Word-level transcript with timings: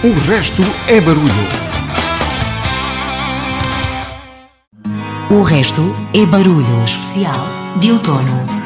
O 0.00 0.12
resto 0.30 0.62
é 0.86 1.00
barulho. 1.00 1.26
O 5.28 5.42
resto 5.42 5.82
é 6.14 6.24
barulho 6.24 6.84
especial 6.84 7.34
de 7.80 7.90
outono. 7.90 8.57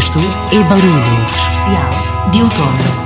resto 0.00 0.18
é 0.50 0.62
barulho 0.62 1.24
especial 1.26 2.30
de 2.32 2.40
outono. 2.40 2.99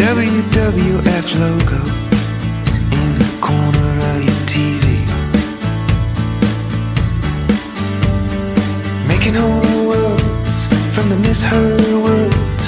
WWF 0.00 1.26
logo 1.38 1.80
in 2.96 3.08
the 3.18 3.30
corner 3.38 3.90
of 4.10 4.18
your 4.24 4.40
TV. 4.48 4.86
Making 9.06 9.34
whole 9.34 9.88
worlds 9.90 10.56
from 10.94 11.10
the 11.10 11.16
misheard 11.16 11.92
words. 12.06 12.66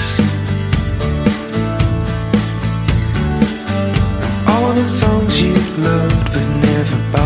All 4.47 4.71
the 4.73 4.85
songs 4.85 5.41
you 5.41 5.55
loved 5.81 6.33
but 6.33 6.47
never 6.61 7.11
bought. 7.11 7.22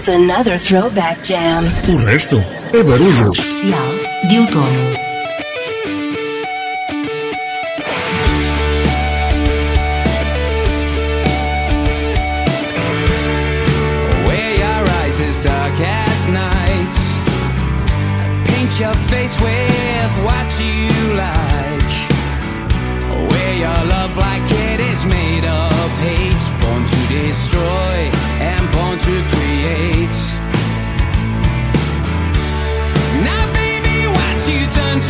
with 0.00 0.08
another 0.08 0.56
throwback 0.56 1.22
jam. 1.22 1.62
O 1.92 1.96
resto 2.04 2.42
é 2.72 2.82
barulho. 2.82 3.32
Especial 3.32 4.28
de 4.28 4.38
outono. 4.38 5.00
your 18.78 18.94
face 19.10 19.38
with 19.42 20.12
what 20.24 20.48
you 20.58 20.88
like. 21.14 21.92
Wear 23.30 23.54
your 23.58 23.84
love 23.84 24.16
like 24.16 24.50
it. 24.50 24.69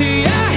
Yeah. 0.01 0.50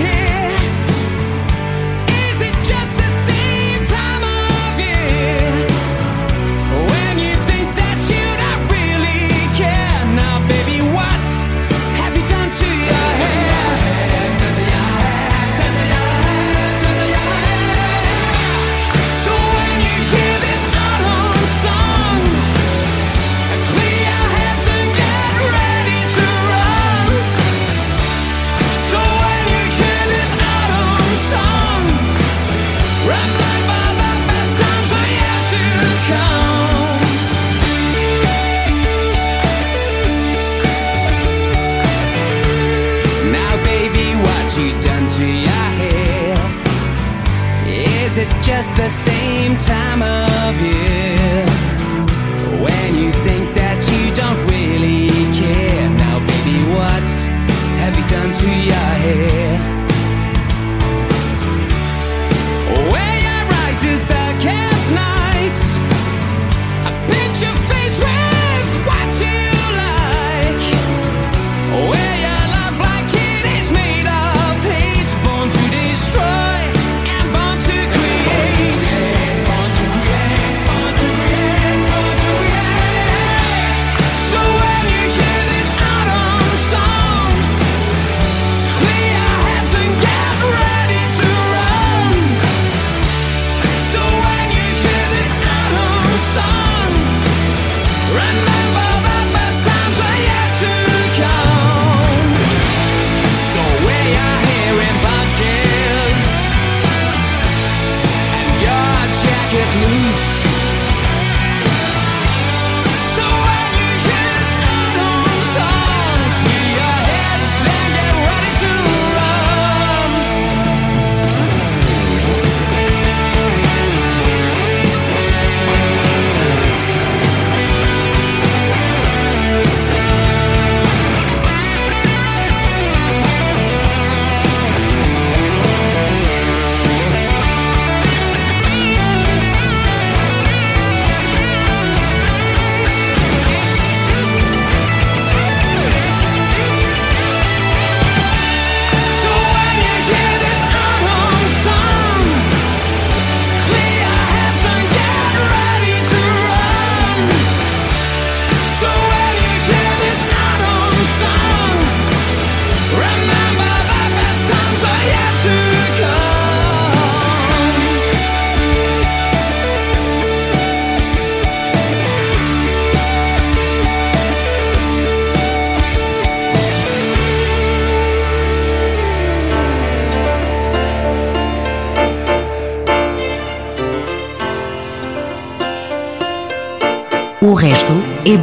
just 48.64 48.78
the 48.78 48.88
same 48.88 49.58
time 49.58 50.02
of 50.02 50.62
year. 50.62 50.93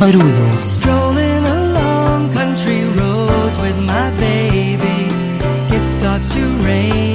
Barulho. 0.01 0.47
Strolling 0.77 1.45
along 1.59 2.21
country 2.39 2.81
roads 2.99 3.59
with 3.65 3.79
my 3.93 4.07
baby. 4.27 4.99
It 5.77 5.85
starts 5.97 6.27
to 6.35 6.43
rain, 6.69 7.10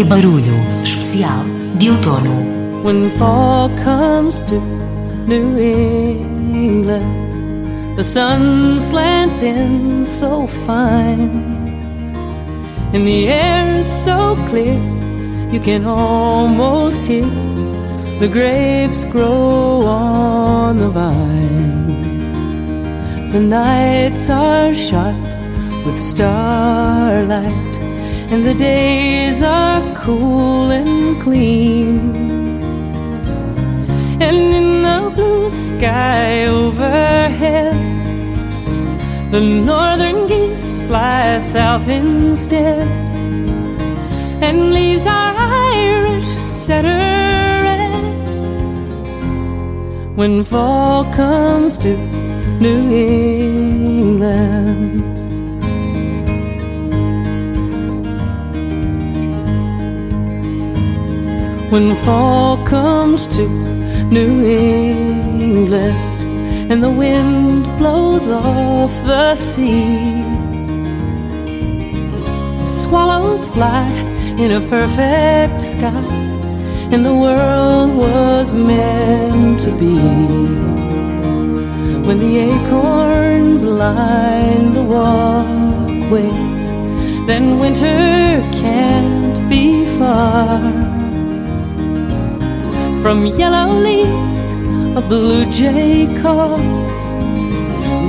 é 0.00 0.04
barulho. 0.04 0.54
Especial 0.82 1.44
de 1.76 1.90
outono. 1.90 2.54
When 2.84 3.10
fall 3.18 3.70
comes 3.82 4.42
to 4.42 4.60
New 5.26 5.58
England, 5.58 7.04
the 7.96 8.04
sun 8.04 8.78
slants 8.80 9.42
in 9.42 10.04
so 10.06 10.46
fine, 10.66 11.66
and 12.92 13.06
the 13.06 13.28
air 13.28 13.80
is 13.80 13.86
so 13.86 14.36
clear 14.48 14.78
you 15.50 15.60
can 15.60 15.84
almost 15.84 17.06
hear 17.06 17.26
the 18.20 18.28
grapes 18.28 19.04
grow 19.04 19.82
on 19.84 20.78
the 20.78 20.90
vine. 20.90 21.86
The 23.32 23.40
nights 23.40 24.30
are 24.30 24.74
sharp 24.74 25.16
with 25.84 25.98
starlight, 25.98 27.74
and 28.30 28.44
the 28.44 28.54
days 28.54 29.42
are 29.42 29.65
cool 30.06 30.70
and 30.70 31.20
clean. 31.20 32.14
And 34.26 34.36
in 34.58 34.82
the 34.86 35.00
blue 35.16 35.50
sky 35.50 36.46
overhead, 36.46 37.74
the 39.32 39.40
northern 39.40 40.28
geese 40.28 40.78
fly 40.86 41.40
south 41.40 41.88
instead, 41.88 42.86
and 44.46 44.72
leaves 44.72 45.06
our 45.06 45.34
Irish 45.82 46.32
setter 46.66 47.00
red 47.66 48.04
when 50.14 50.44
fall 50.44 51.04
comes 51.12 51.76
to 51.78 51.96
New 52.60 52.82
England. 53.96 54.95
When 61.76 61.94
fall 62.06 62.56
comes 62.64 63.26
to 63.36 63.46
New 64.08 64.46
England 64.46 66.72
and 66.72 66.82
the 66.82 66.90
wind 66.90 67.64
blows 67.76 68.26
off 68.28 68.90
the 69.04 69.34
sea, 69.34 70.22
swallows 72.66 73.48
fly 73.48 73.90
in 74.38 74.52
a 74.52 74.66
perfect 74.70 75.60
sky, 75.60 76.08
and 76.92 77.04
the 77.04 77.14
world 77.14 77.94
was 77.94 78.54
meant 78.54 79.60
to 79.60 79.70
be 79.72 79.98
when 82.06 82.18
the 82.20 82.38
acorns 82.38 83.64
line 83.64 84.72
the 84.72 84.82
walkways, 84.82 86.70
then 87.26 87.58
winter 87.58 88.40
can't 88.62 89.50
be 89.50 89.84
far. 89.98 90.85
From 93.06 93.22
yellow 93.24 93.68
leaves, 93.78 94.52
a 94.96 95.00
blue 95.00 95.44
jay 95.52 96.08
calls. 96.20 96.96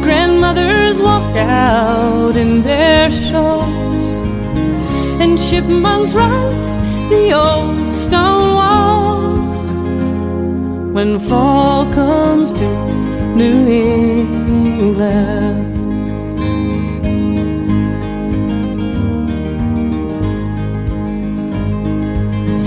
Grandmothers 0.03 0.99
walk 0.99 1.36
out 1.36 2.36
in 2.36 2.63
their 2.63 3.12
shawls, 3.12 4.17
and 5.21 5.38
chipmunks 5.38 6.15
run 6.15 6.49
the 7.12 7.31
old 7.31 7.93
stone 7.93 8.55
walls. 8.55 9.71
When 10.95 11.19
fall 11.19 11.86
comes 11.93 12.51
to 12.53 12.67
New 13.36 13.67
England. 13.67 14.95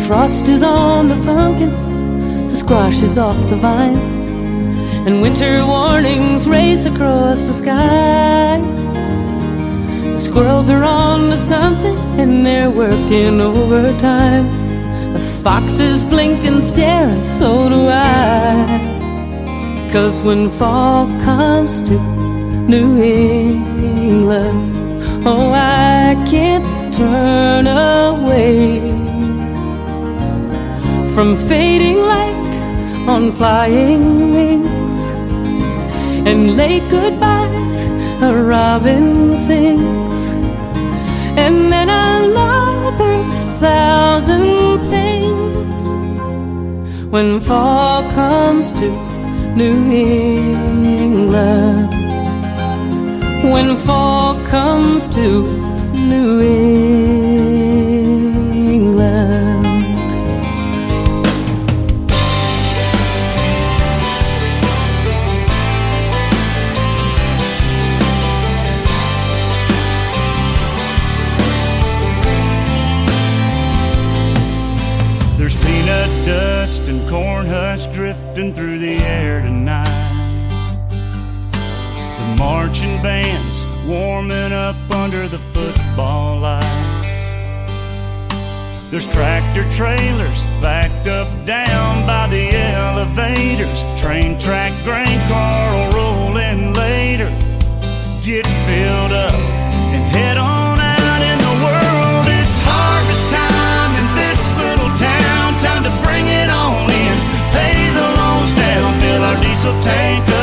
Frost 0.06 0.46
is 0.46 0.62
on 0.62 1.08
the 1.08 1.16
pumpkin, 1.26 1.89
is 2.70 3.18
off 3.18 3.36
the 3.50 3.56
vine, 3.56 3.96
and 5.04 5.20
winter 5.20 5.66
warnings 5.66 6.46
race 6.46 6.86
across 6.86 7.40
the 7.40 7.52
sky. 7.52 8.60
The 10.12 10.18
squirrels 10.18 10.68
are 10.68 10.84
on 10.84 11.30
to 11.30 11.36
something, 11.36 11.96
and 12.20 12.46
they're 12.46 12.70
working 12.70 13.40
overtime. 13.40 14.46
The 15.12 15.18
foxes 15.42 16.04
blink 16.04 16.44
and 16.44 16.62
stare, 16.62 17.08
and 17.08 17.26
so 17.26 17.68
do 17.68 17.88
I. 17.88 18.64
Cause 19.90 20.22
when 20.22 20.48
fall 20.48 21.06
comes 21.24 21.82
to 21.88 21.98
New 21.98 23.02
England, 23.02 24.72
oh, 25.26 25.50
I 25.52 26.14
can't 26.30 26.94
turn 26.94 27.66
away 27.66 28.78
from 31.16 31.34
fading 31.48 31.98
light 31.98 32.39
on 33.10 33.32
flying 33.32 34.32
wings 34.34 34.96
and 36.28 36.56
late 36.56 36.86
goodbyes 36.90 37.76
a 38.22 38.32
robin 38.52 39.34
sings. 39.36 40.20
And 41.44 41.72
then 41.72 41.88
another 41.90 43.14
thousand 43.64 44.78
things 44.94 45.84
when 47.14 47.40
fall 47.40 48.02
comes 48.12 48.70
to 48.80 48.88
New 49.60 49.78
England. 51.04 51.90
When 53.52 53.76
fall 53.86 54.34
comes 54.54 55.08
to 55.08 55.26
New 56.12 56.40
England 56.40 56.79
There's 88.90 89.06
tractor 89.06 89.62
trailers 89.70 90.42
backed 90.60 91.06
up 91.06 91.28
down 91.46 92.08
by 92.08 92.26
the 92.26 92.50
elevators. 92.50 93.84
Train 93.94 94.36
track 94.36 94.72
grain 94.82 95.20
car 95.30 95.70
will 95.70 95.92
roll 95.94 96.36
in 96.38 96.74
later. 96.74 97.30
Get 98.20 98.42
filled 98.66 99.12
up 99.14 99.38
and 99.94 100.02
head 100.10 100.36
on 100.36 100.80
out 100.80 101.22
in 101.22 101.38
the 101.38 101.54
world. 101.62 102.26
It's 102.34 102.58
harvest 102.66 103.30
time 103.30 103.94
in 103.94 104.06
this 104.18 104.42
little 104.58 104.90
town. 104.98 105.54
Time 105.62 105.86
to 105.86 105.94
bring 106.02 106.26
it 106.26 106.50
on 106.50 106.90
in. 106.90 107.16
Pay 107.54 107.94
the 107.94 108.02
loans 108.02 108.52
down, 108.58 108.90
fill 108.98 109.22
our 109.22 109.38
diesel 109.40 109.78
tank 109.78 110.26
up, 110.34 110.39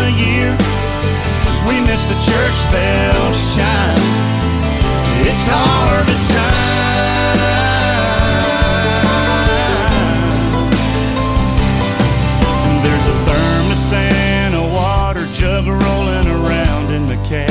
time 0.00 0.16
year 0.16 0.56
we 1.66 1.80
miss 1.80 2.02
the 2.08 2.18
church 2.30 2.58
bells 2.72 3.38
chime. 3.54 4.00
It's 5.28 5.46
harvest 5.46 6.30
time. 6.30 7.40
There's 12.82 13.06
a 13.14 13.16
thermos 13.26 13.92
and 13.92 14.54
a 14.54 14.62
water 14.62 15.26
jug 15.32 15.66
rolling 15.66 16.28
around 16.28 16.92
in 16.92 17.06
the 17.06 17.18
cab. 17.28 17.50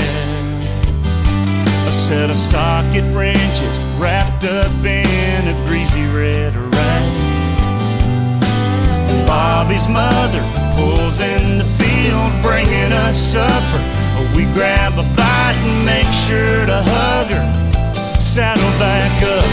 A 1.88 1.91
set 1.91 2.29
of 2.29 2.38
socket 2.38 3.05
wrenches 3.15 3.77
wrapped 3.99 4.43
up 4.43 4.73
in 4.83 5.47
a 5.47 5.53
greasy 5.67 6.05
red 6.05 6.55
rag. 6.55 7.19
Bobby's 9.27 9.88
mother 9.88 10.41
pulls 10.75 11.21
in 11.21 11.59
the 11.59 11.78
bringing 12.41 12.91
us 12.91 13.17
supper. 13.17 13.81
We 14.35 14.45
grab 14.57 14.93
a 14.99 15.05
bite 15.15 15.59
and 15.63 15.85
make 15.85 16.11
sure 16.11 16.65
to 16.65 16.79
hug 16.83 17.27
her. 17.31 17.45
Saddle 18.19 18.73
back 18.79 19.13
up 19.23 19.51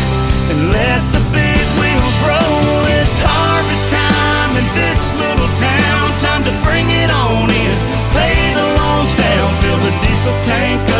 and 0.50 0.72
let 0.72 1.00
the 1.12 1.22
big 1.32 1.64
wheels 1.78 2.18
roll. 2.26 2.84
It's 2.98 3.18
harvest 3.22 3.86
time 3.92 4.52
in 4.60 4.66
this 4.74 5.00
little 5.22 5.52
town. 5.56 6.04
Time 6.20 6.42
to 6.44 6.54
bring 6.66 6.86
it 6.90 7.10
on 7.10 7.48
in. 7.50 7.76
Pay 8.16 8.36
the 8.54 8.66
loans 8.80 9.12
down, 9.14 9.46
fill 9.60 9.80
the 9.84 9.92
diesel 10.04 10.36
tank 10.42 10.80
up, 10.90 10.95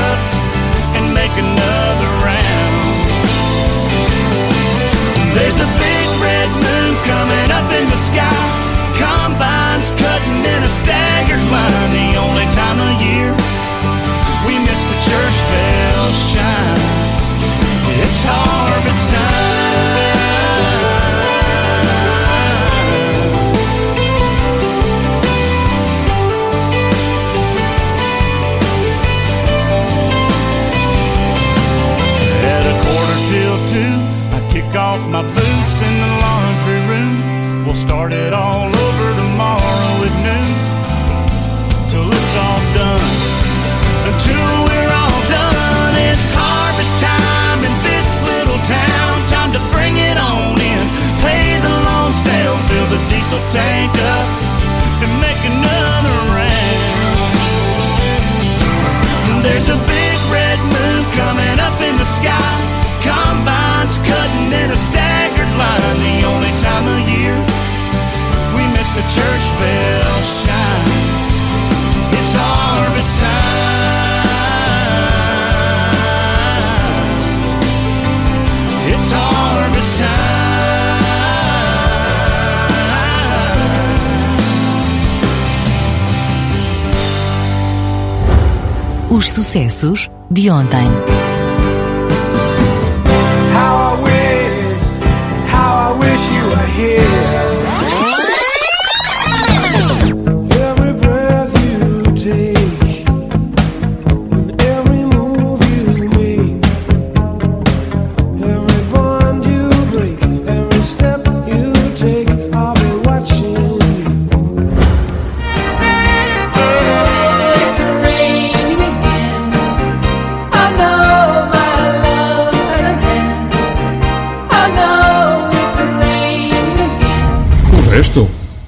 sucessos 89.57 90.11
de 90.29 90.51
ontem. 90.51 91.26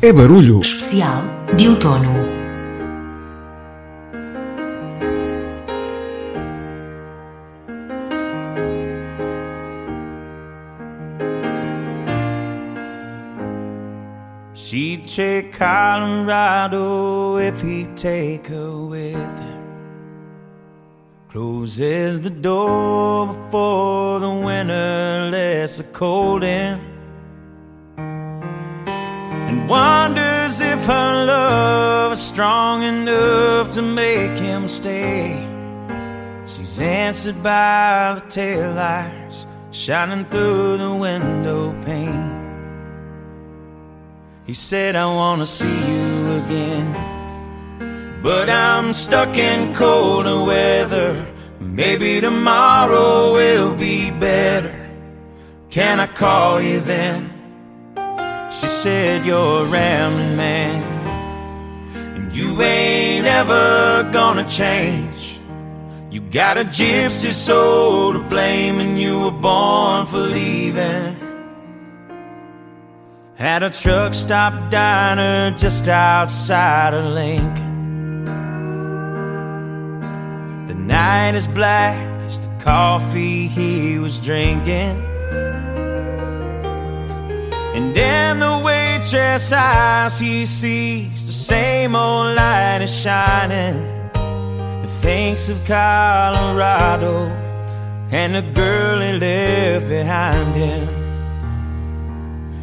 É 0.08 0.12
barulho. 0.12 0.60
Especial 0.60 1.22
de 1.54 1.68
outono. 1.68 2.14
She'd 14.54 15.06
take 15.06 15.52
Colorado 15.52 17.38
if 17.38 17.60
he'd 17.60 17.94
take 17.94 18.46
her 18.48 18.76
with 18.86 19.14
him. 19.14 19.58
Closes 21.28 22.20
the 22.22 22.30
door 22.30 23.26
before 23.26 24.20
the 24.20 24.30
winter 24.30 25.28
lets 25.30 25.76
the 25.76 25.84
cold 25.84 26.44
in. 26.44 26.87
To 33.78 33.82
make 33.82 34.36
him 34.36 34.66
stay. 34.66 35.46
She's 36.46 36.80
answered 36.80 37.40
by 37.44 38.16
the 38.16 38.22
taillights 38.22 39.46
shining 39.70 40.24
through 40.24 40.78
the 40.78 40.92
window 40.92 41.72
pane. 41.84 42.34
He 44.44 44.54
said, 44.54 44.96
I 44.96 45.06
wanna 45.06 45.46
see 45.46 45.78
you 45.92 46.42
again. 46.42 46.88
But 48.20 48.50
I'm 48.50 48.92
stuck 48.92 49.36
in 49.36 49.72
colder 49.74 50.44
weather. 50.44 51.12
Maybe 51.60 52.20
tomorrow 52.20 53.32
will 53.32 53.76
be 53.76 54.10
better. 54.10 54.74
Can 55.70 56.00
I 56.00 56.08
call 56.08 56.60
you 56.60 56.80
then? 56.80 57.30
She 58.50 58.66
said, 58.66 59.24
You're 59.24 59.66
a 59.66 59.70
rambling 59.70 60.36
man. 60.36 60.97
You 62.38 62.62
ain't 62.62 63.26
ever 63.26 64.08
gonna 64.12 64.48
change. 64.48 65.40
You 66.08 66.20
got 66.20 66.56
a 66.56 66.62
gypsy 66.62 67.32
soul 67.32 68.12
to 68.12 68.20
blame, 68.20 68.78
and 68.78 68.96
you 68.96 69.24
were 69.24 69.38
born 69.48 70.06
for 70.06 70.18
leaving. 70.18 71.16
At 73.40 73.64
a 73.64 73.70
truck 73.70 74.14
stop 74.14 74.70
diner 74.70 75.50
just 75.58 75.88
outside 75.88 76.94
of 76.94 77.06
Lincoln. 77.06 78.24
The 80.68 80.76
night 80.76 81.34
is 81.34 81.48
black 81.48 81.98
as 82.28 82.46
the 82.46 82.52
coffee 82.62 83.48
he 83.48 83.98
was 83.98 84.20
drinking. 84.20 84.94
And 87.74 87.96
in 87.96 88.38
the 88.38 88.58
waitress 88.98 89.52
eyes 89.52 90.18
he 90.18 90.44
sees 90.44 91.26
the 91.26 91.32
same 91.32 91.94
old 91.94 92.34
light 92.34 92.80
is 92.82 93.02
shining. 93.02 93.76
He 94.82 94.88
thinks 95.02 95.48
of 95.48 95.64
Colorado 95.64 97.28
and 98.10 98.34
the 98.34 98.42
girl 98.42 99.00
he 99.00 99.12
left 99.12 99.88
behind 99.88 100.52
him. 100.54 100.88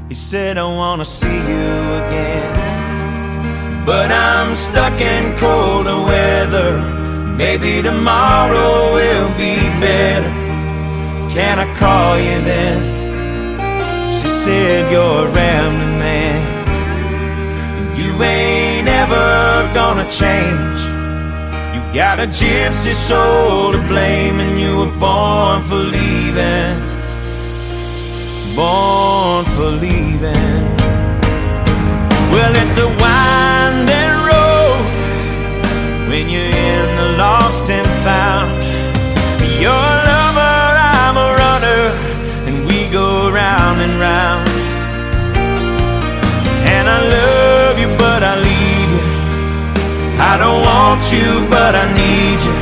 He 0.09 0.13
said, 0.13 0.57
I 0.57 0.63
wanna 0.63 1.05
see 1.05 1.37
you 1.51 1.69
again. 2.03 3.85
But 3.85 4.11
I'm 4.11 4.55
stuck 4.55 4.99
in 4.99 5.37
colder 5.37 6.01
weather. 6.11 6.71
Maybe 7.37 7.81
tomorrow 7.81 8.93
will 8.93 9.29
be 9.37 9.55
better. 9.79 10.33
Can 11.33 11.59
I 11.59 11.73
call 11.75 12.17
you 12.17 12.41
then? 12.51 12.95
She 14.11 14.27
said, 14.27 14.91
You're 14.91 15.27
rambling 15.29 15.94
you 18.15 18.23
ain't 18.23 18.87
ever 18.87 19.73
gonna 19.73 20.09
change. 20.09 20.79
You 21.73 21.81
got 21.93 22.19
a 22.19 22.27
gypsy 22.27 22.93
soul 22.93 23.71
to 23.71 23.81
blame, 23.87 24.39
and 24.39 24.59
you 24.59 24.77
were 24.77 24.99
born 24.99 25.61
for 25.63 25.75
leaving 25.75 26.95
born 28.55 29.43
for 29.55 29.69
leaving. 29.69 30.63
Well, 32.31 32.53
it's 32.55 32.77
a 32.77 32.87
winding 33.03 34.15
road 34.29 34.83
when 36.09 36.29
you're 36.29 36.55
in 36.71 36.95
the 36.95 37.17
lost 37.17 37.69
and 37.69 37.87
found. 38.05 38.49
You're 39.59 39.71
a 39.71 39.97
lover, 40.09 40.55
I'm 40.97 41.17
a 41.17 41.29
runner, 41.43 41.83
and 42.47 42.65
we 42.65 42.89
go 42.91 43.29
round 43.29 43.81
and 43.81 43.99
round. 43.99 44.47
And 46.75 46.87
I 46.87 46.99
love 47.09 47.44
I 50.19 50.37
don't 50.37 50.61
want 50.63 51.03
you, 51.11 51.47
but 51.49 51.75
I 51.75 51.85
need 51.95 52.39
you. 52.43 52.57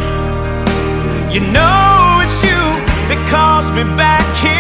You 1.34 1.42
know 1.50 2.22
it's 2.22 2.44
you 2.44 2.62
that 3.10 3.22
calls 3.30 3.70
me 3.74 3.84
back 3.98 4.22
here, 4.38 4.53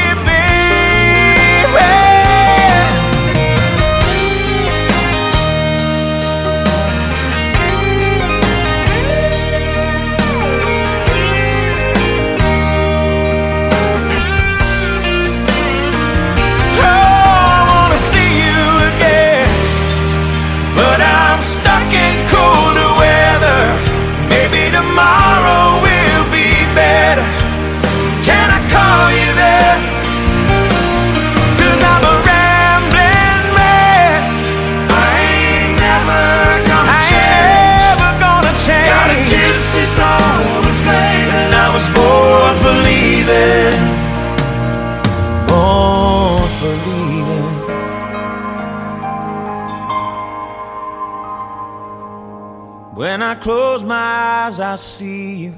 When 53.13 53.21
I 53.21 53.35
close 53.35 53.83
my 53.83 53.95
eyes, 53.95 54.59
I 54.59 54.73
see 54.73 55.43
you. 55.43 55.55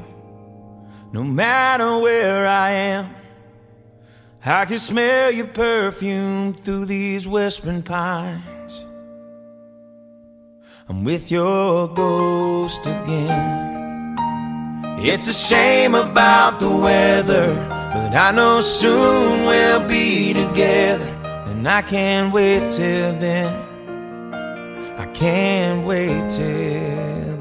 No 1.13 1.23
matter 1.23 1.99
where 1.99 2.45
I 2.45 2.71
am, 2.71 3.15
I 4.45 4.65
can 4.65 4.77
smell 4.77 5.31
your 5.31 5.47
perfume 5.47 6.53
through 6.53 6.83
these 6.83 7.25
whispering 7.25 7.81
pines. 7.81 8.83
I'm 10.89 11.05
with 11.05 11.31
your 11.31 11.87
ghost 11.87 12.81
again. 12.87 14.17
It's 14.99 15.29
a 15.29 15.33
shame 15.33 15.95
about 15.95 16.59
the 16.59 16.69
weather, 16.69 17.55
but 17.69 18.13
I 18.13 18.31
know 18.31 18.59
soon 18.59 19.45
we'll 19.45 19.87
be 19.87 20.33
together. 20.33 21.07
And 21.47 21.65
I 21.65 21.81
can't 21.83 22.33
wait 22.33 22.69
till 22.69 23.17
then. 23.17 23.53
I 24.99 25.05
can't 25.13 25.87
wait 25.87 26.29
till 26.29 27.34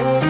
then. 0.00 0.29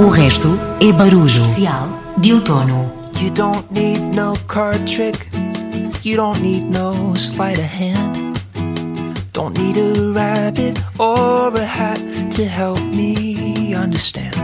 O 0.00 0.08
resto 0.08 0.48
é 0.80 0.90
barulho. 0.94 1.26
Especial 1.26 1.86
de 2.16 2.32
outono. 2.32 2.90
You 3.20 3.30
don't 3.32 3.70
need 3.70 4.00
no 4.16 4.34
card 4.48 4.86
trick. 4.86 5.28
You 6.02 6.16
don't 6.16 6.40
need 6.40 6.62
no 6.70 7.14
sleight 7.14 7.58
of 7.58 7.66
hand. 7.66 8.40
Don't 9.34 9.52
need 9.58 9.76
a 9.76 10.12
rabbit 10.14 10.82
or 10.98 11.54
a 11.54 11.66
hat 11.66 12.00
to 12.30 12.46
help 12.46 12.80
me 12.80 13.74
understand. 13.74 14.34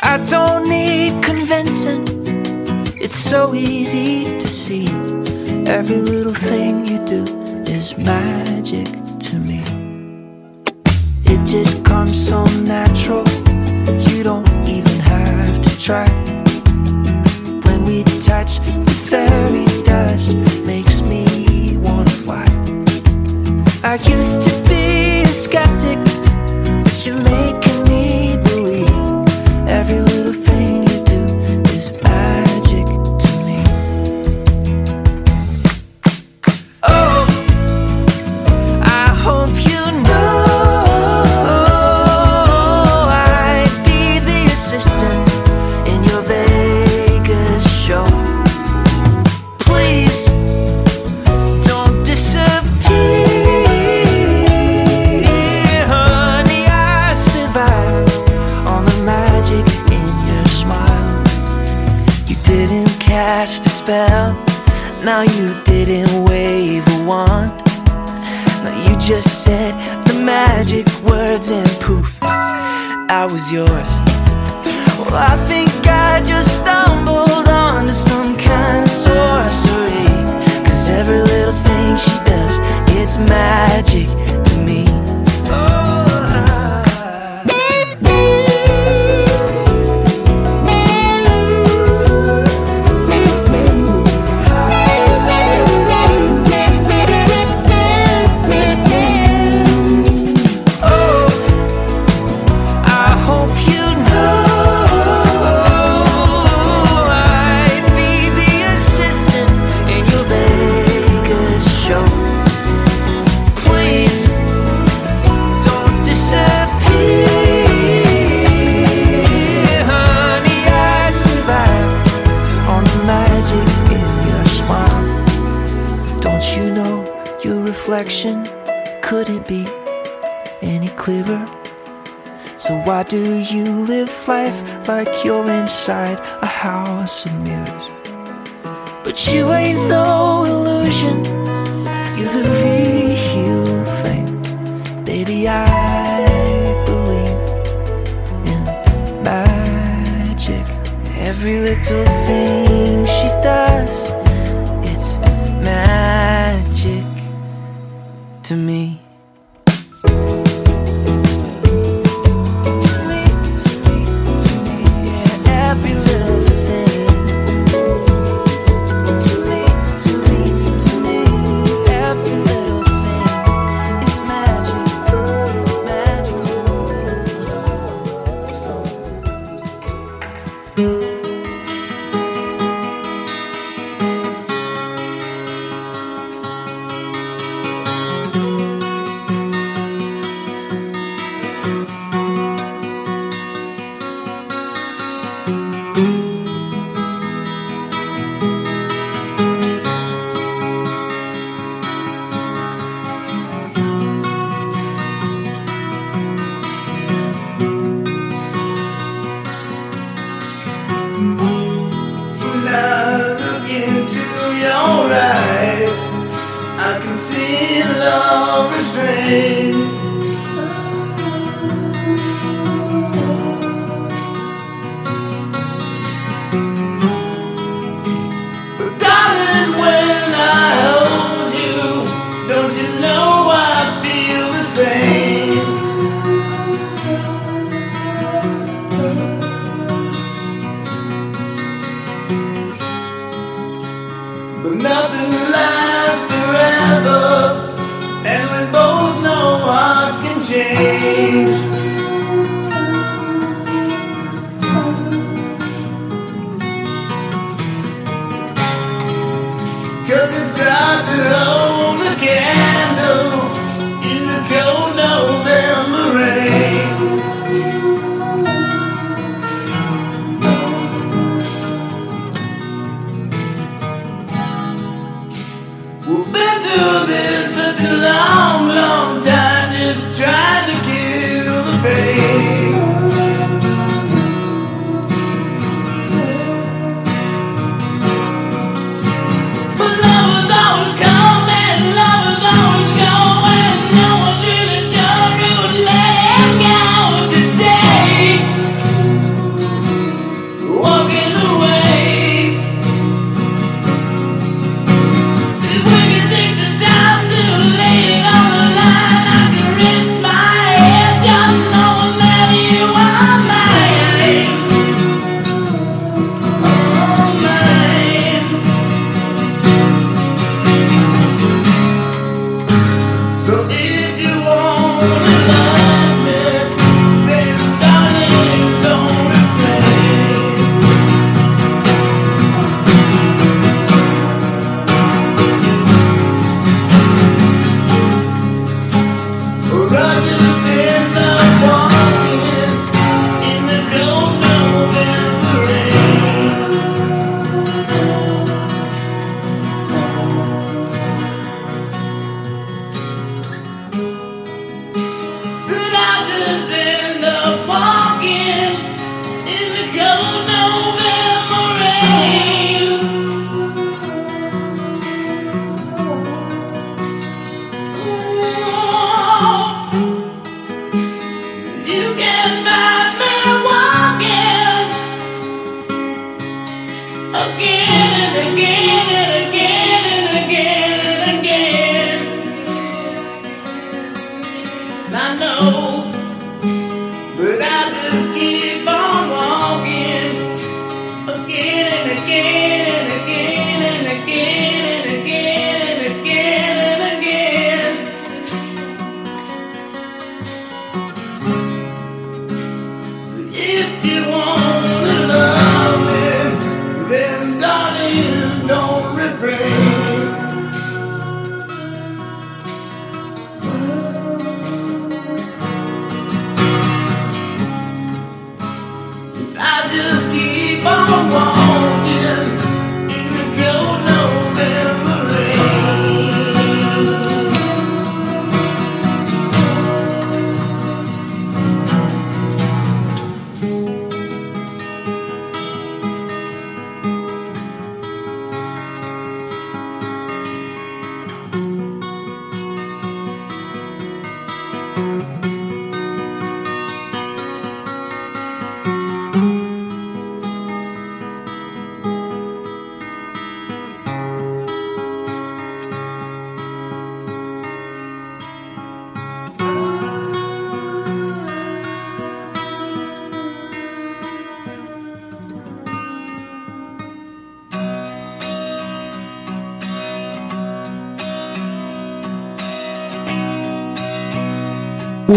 I 0.00 0.18
don't 0.28 0.68
need 0.68 1.22
convincing. 1.22 2.02
It's 3.00 3.16
so 3.16 3.54
easy 3.54 4.24
to 4.40 4.48
see. 4.48 4.88
Every 5.68 6.00
little 6.00 6.34
thing 6.34 6.84
you 6.84 6.98
do 6.98 7.22
is 7.64 7.96
magic 7.96 8.88
to 9.20 9.36
me. 9.36 9.62
It 11.26 11.46
just 11.46 11.84
comes 11.84 12.16
so 12.26 12.44
natural. 12.66 13.39
You 14.08 14.22
don't 14.22 14.48
even 14.66 14.98
have 15.00 15.60
to 15.62 15.78
try. 15.78 16.08
When 17.64 17.84
we 17.84 18.04
touch, 18.20 18.58
the 18.58 18.96
fairy 19.08 19.66
dust 19.82 20.32
makes 20.66 21.00
me 21.00 21.76
wanna 21.78 22.10
fly. 22.10 22.46
I 23.82 23.94
used 23.94 24.42
to 24.42 24.49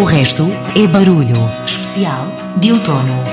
O 0.04 0.06
resto 0.06 0.44
é 0.76 0.86
barulho. 0.86 1.50
Especial 1.66 2.28
de 2.58 2.74
outono. 2.74 3.33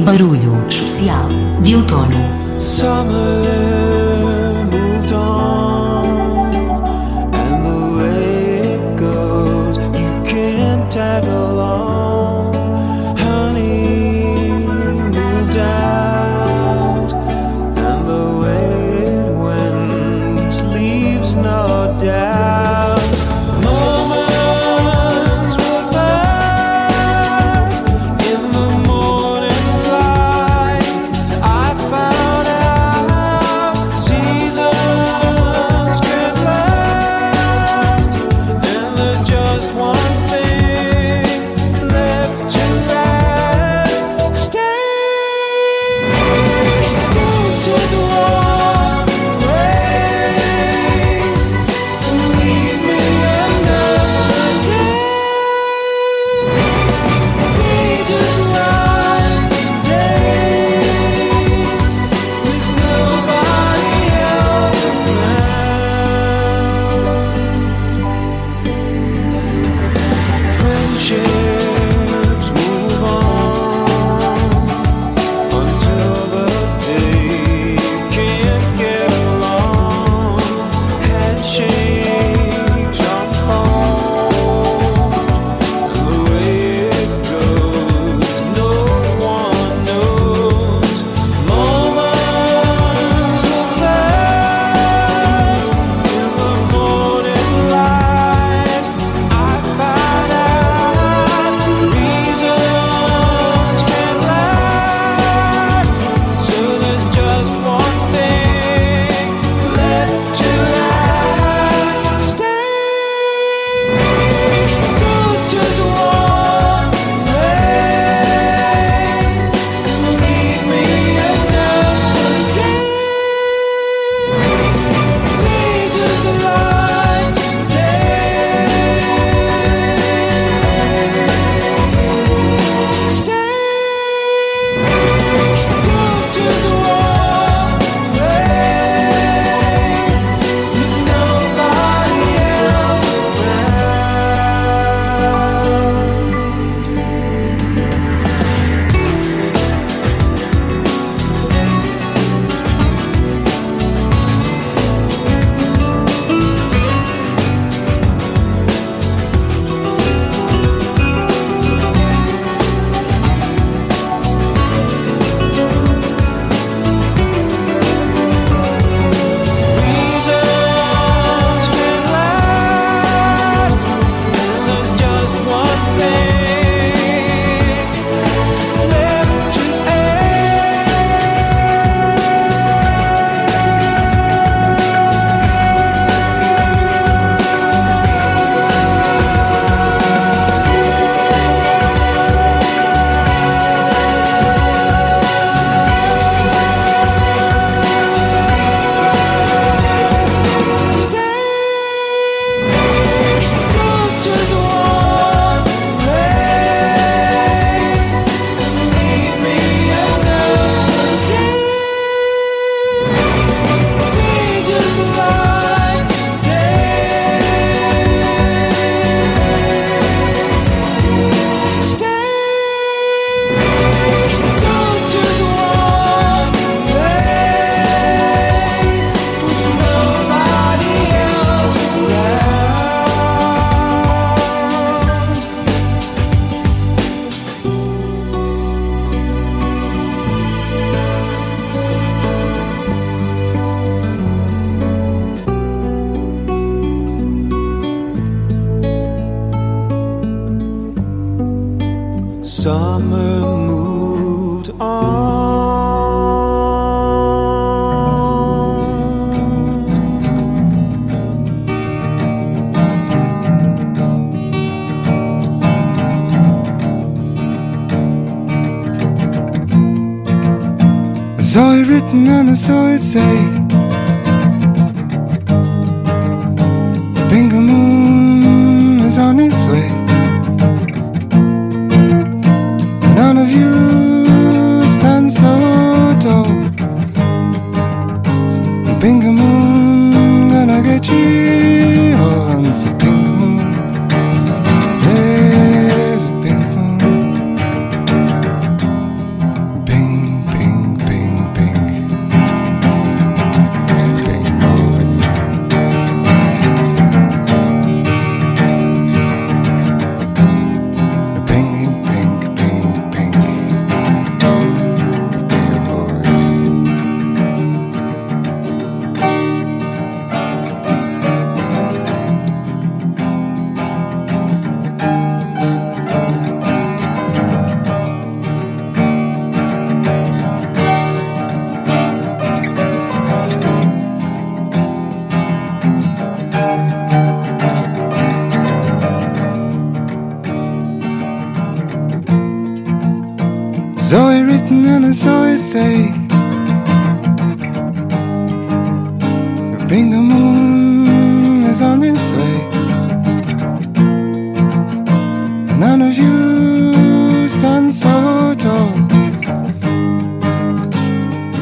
Barulho 0.00 0.45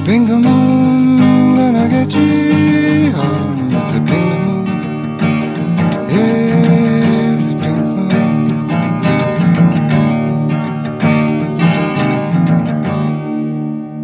pink 0.05 0.29
moon, 0.29 1.17
get 1.89 2.13
you. 2.13 3.13
It's 3.77 3.95
a 3.95 4.01
moon, 4.01 4.01
it's 4.01 4.01
a 4.01 4.01
moon. 4.01 4.35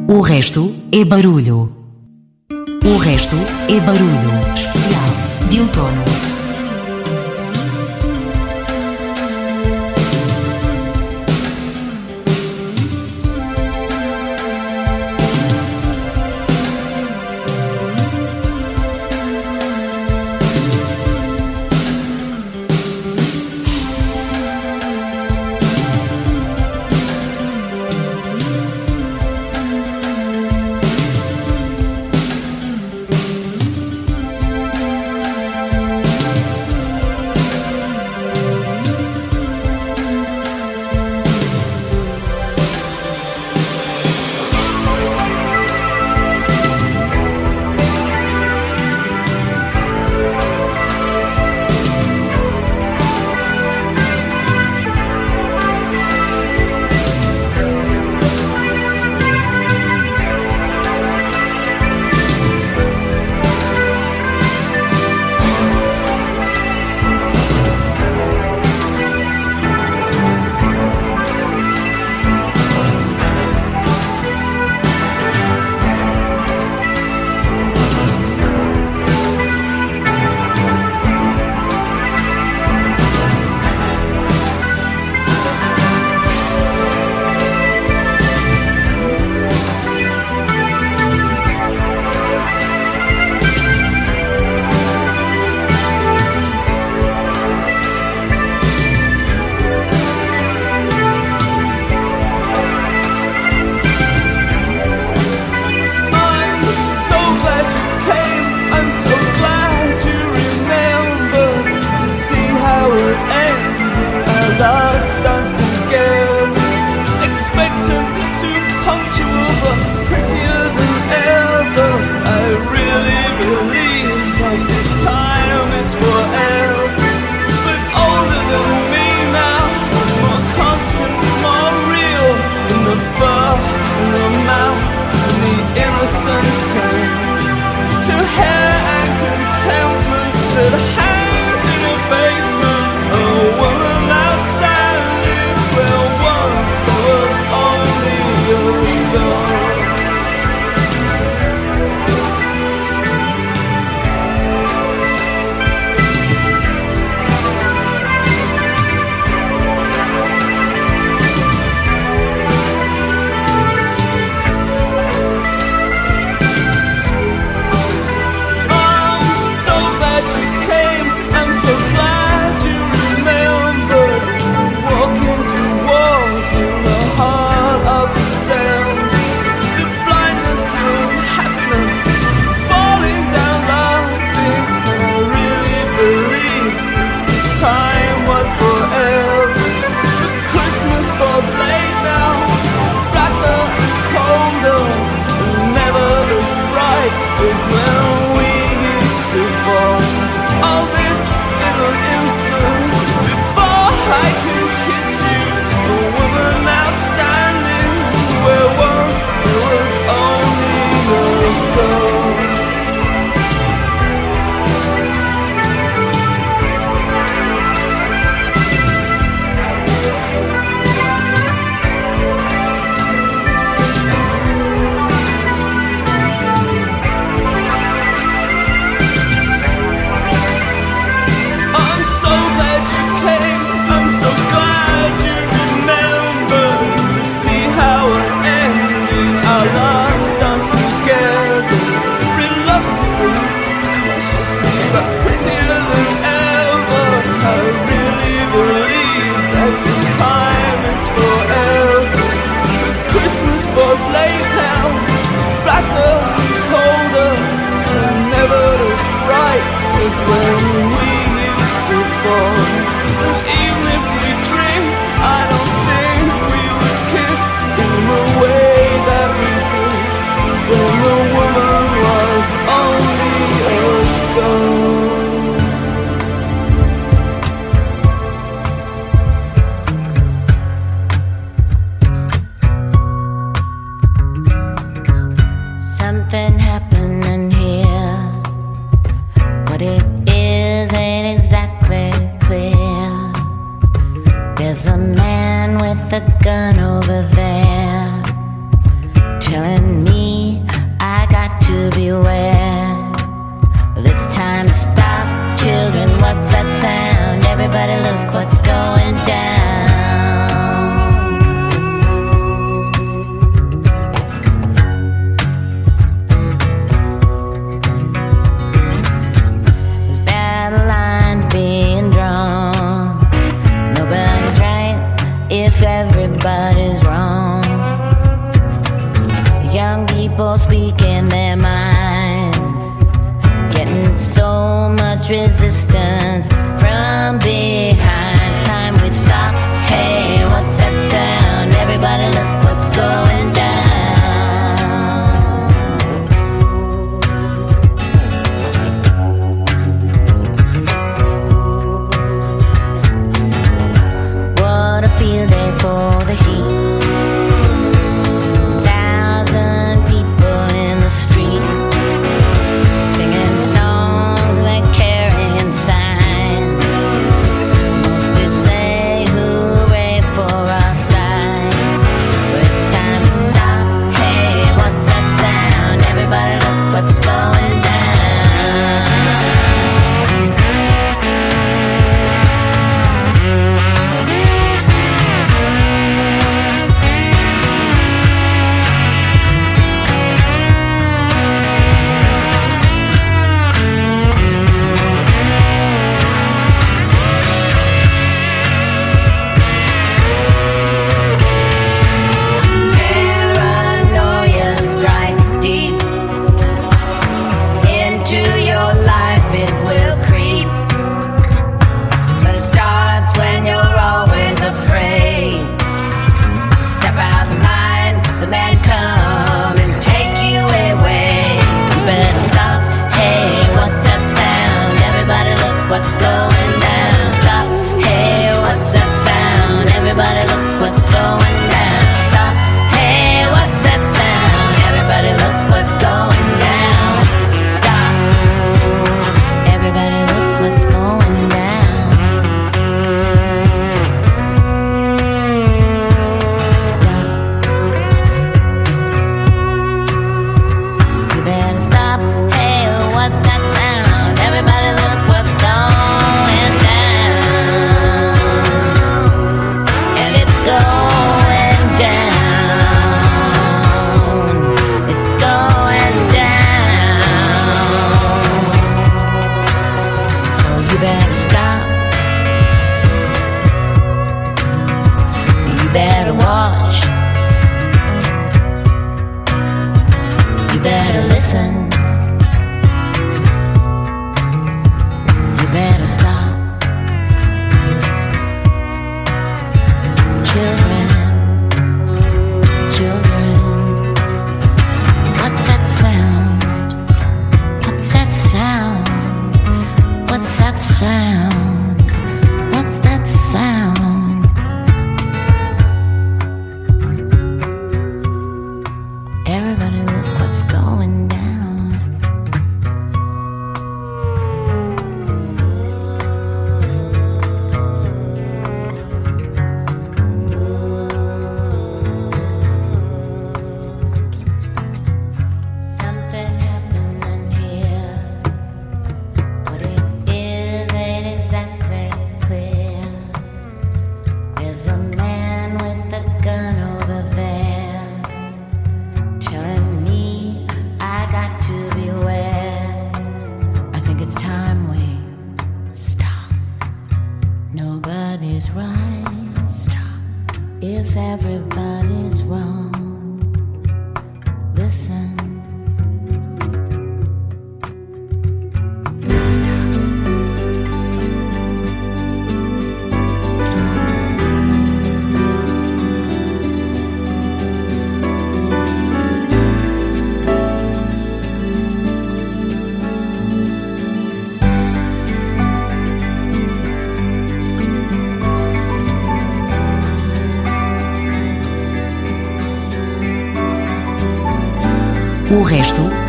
O 0.09 0.21
resto 0.23 0.75
é 0.91 1.05
barulho. 1.05 1.71
O 2.85 2.97
resto 2.97 3.37
é 3.69 3.79
barulho 3.81 4.55
especial 4.55 5.11
de 5.51 5.61
outono. 5.61 6.40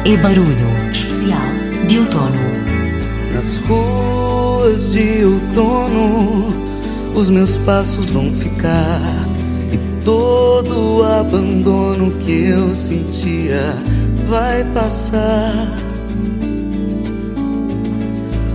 É 0.06 0.18
barulho. 0.18 0.92
Especial 0.92 1.42
de 1.88 2.00
outono. 2.00 2.40
Nas 3.34 3.58
ruas 3.58 4.94
de 4.94 5.24
outono, 5.24 6.54
os 7.14 7.30
meus 7.30 7.58
passos 7.58 8.10
vão 8.10 8.34
ficar. 8.34 9.28
E 9.72 9.78
todo 10.04 10.98
o 10.98 11.04
abandono 11.04 12.12
que 12.20 12.46
eu 12.46 12.76
sentia 12.76 13.76
vai 14.28 14.64
passar. 14.74 15.76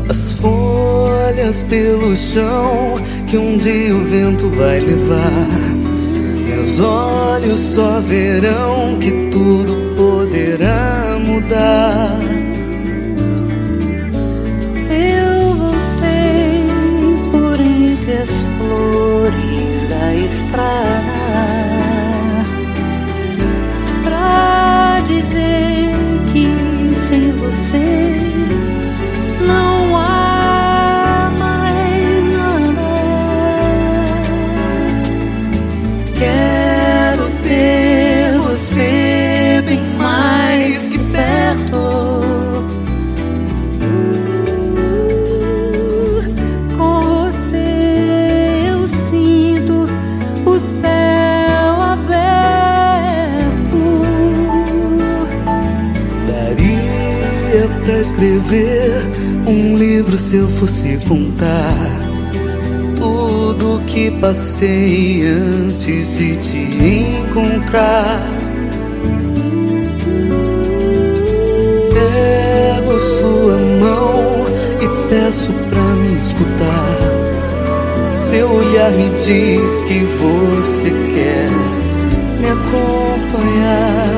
As 0.08 0.32
folhas 0.32 1.62
pelo 1.64 2.14
chão 2.14 2.94
que 3.26 3.36
um 3.36 3.56
dia 3.56 3.94
o 3.94 4.04
vento 4.04 4.48
vai 4.50 4.80
levar. 4.80 5.46
Meus 6.48 6.80
olhos 6.80 7.60
só 7.60 8.00
verão 8.00 8.98
que 9.00 9.10
tudo 9.30 9.94
poderá 9.96 11.05
mudar. 11.36 12.18
Eu 14.88 15.54
voltei 15.54 16.64
por 17.30 17.60
entre 17.60 18.12
as 18.14 18.30
flores 18.58 19.88
da 19.90 20.14
estrada 20.14 21.12
pra 24.04 25.00
dizer 25.04 25.90
que 26.32 26.94
sem 26.94 27.32
você 27.32 28.25
escrever 58.06 59.02
um 59.48 59.76
livro 59.76 60.16
se 60.16 60.36
eu 60.36 60.48
fosse 60.48 60.96
contar 61.08 61.74
tudo 62.96 63.82
que 63.86 64.12
passei 64.12 65.26
antes 65.26 66.16
de 66.16 66.36
te 66.36 66.56
encontrar. 66.56 68.24
Pego 71.92 72.98
sua 72.98 73.56
mão 73.56 74.46
e 74.80 75.08
peço 75.08 75.52
pra 75.68 75.82
me 75.82 76.22
escutar. 76.22 78.12
Seu 78.12 78.52
olhar 78.52 78.92
me 78.92 79.08
diz 79.10 79.82
que 79.82 80.04
você 80.20 80.90
quer 80.90 81.50
me 82.40 82.48
acompanhar. 82.50 84.15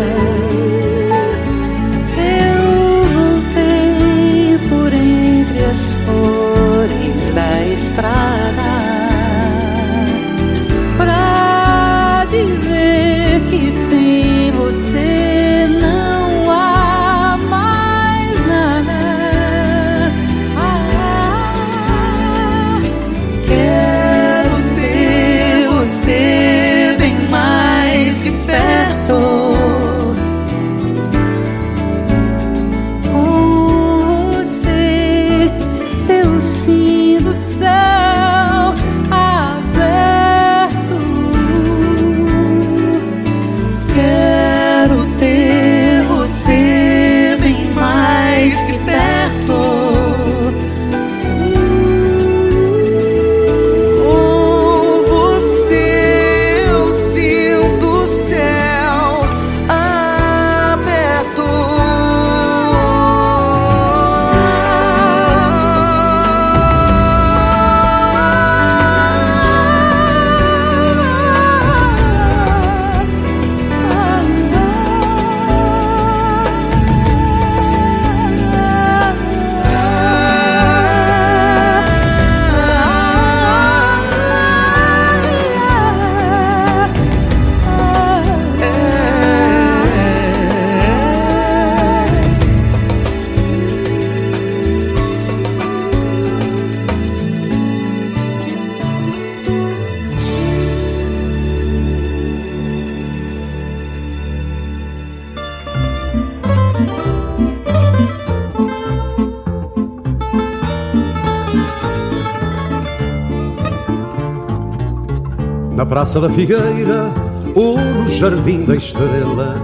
Praça 116.09 116.21
da 116.23 116.31
Figueira 116.31 117.13
ou 117.55 117.77
no 117.77 118.09
Jardim 118.09 118.65
da 118.65 118.75
Estrela, 118.75 119.55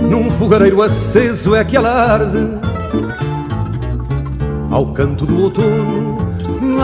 num 0.00 0.28
fogareiro 0.28 0.82
aceso 0.82 1.54
é 1.54 1.64
que 1.64 1.76
ela 1.76 1.88
arde. 1.88 2.48
Ao 4.72 4.92
canto 4.92 5.24
do 5.24 5.40
outono, 5.40 6.18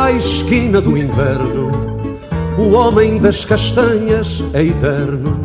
à 0.01 0.13
esquina 0.13 0.81
do 0.81 0.97
inverno, 0.97 1.73
o 2.57 2.71
homem 2.75 3.19
das 3.19 3.45
castanhas 3.45 4.45
é 4.53 4.63
eterno. 4.63 5.41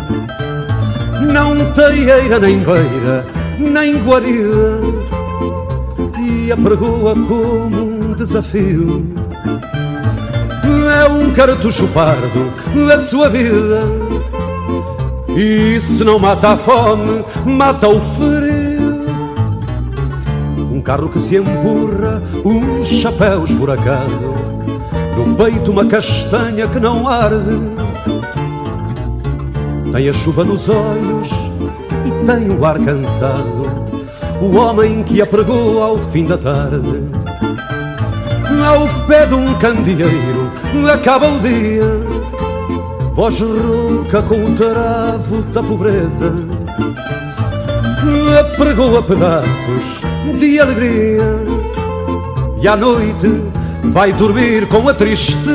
Não 1.34 1.56
tem 1.72 2.04
eira 2.08 2.38
nem 2.38 2.60
beira, 2.60 3.26
nem 3.58 3.98
guarida, 4.04 4.80
e 6.20 6.52
apregoa 6.52 7.16
como 7.16 7.82
um 7.82 8.14
desafio. 8.14 9.23
É 10.94 11.08
um 11.08 11.32
cartucho 11.32 11.88
pardo 11.88 12.54
da 12.88 13.00
sua 13.00 13.28
vida. 13.28 13.84
E 15.36 15.82
se 15.82 16.04
não 16.04 16.20
mata 16.20 16.50
a 16.50 16.58
fome, 16.58 17.26
mata 17.46 17.90
o 17.90 18.00
frio. 18.00 19.04
Um 20.72 20.80
carro 20.82 21.10
que 21.10 21.20
se 21.20 21.38
empurra, 21.38 22.22
um 22.46 22.84
chapéu 22.84 23.44
esburacado. 23.44 24.36
No 25.18 25.36
peito 25.36 25.72
uma 25.72 25.86
castanha 25.86 26.68
que 26.68 26.80
não 26.80 27.08
arde. 27.08 27.60
Tem 29.92 30.10
a 30.10 30.14
chuva 30.14 30.44
nos 30.44 30.70
olhos 30.70 31.32
e 32.06 32.26
tem 32.26 32.52
o 32.52 32.64
ar 32.64 32.78
cansado. 32.78 33.68
O 34.40 34.58
homem 34.58 35.02
que 35.02 35.22
apregou 35.22 35.82
ao 35.82 35.98
fim 35.98 36.26
da 36.26 36.38
tarde. 36.38 37.08
Ao 38.64 38.88
pé 39.08 39.26
de 39.26 39.34
um 39.34 39.54
candeeiro 39.56 40.43
acaba 40.92 41.28
o 41.28 41.40
dia. 41.40 41.84
Voz 43.14 43.40
rouca 43.40 44.22
com 44.24 44.46
o 44.46 44.56
travo 44.56 45.44
da 45.44 45.62
pobreza. 45.62 46.34
Apregou 48.40 48.98
a 48.98 49.04
pedaços 49.04 50.02
de 50.38 50.60
alegria. 50.60 51.24
E 52.62 52.68
à 52.68 52.76
noite 52.76 53.28
vai 53.86 54.12
dormir 54.14 54.68
com 54.68 54.88
a 54.88 54.94
tristeza. 54.94 55.54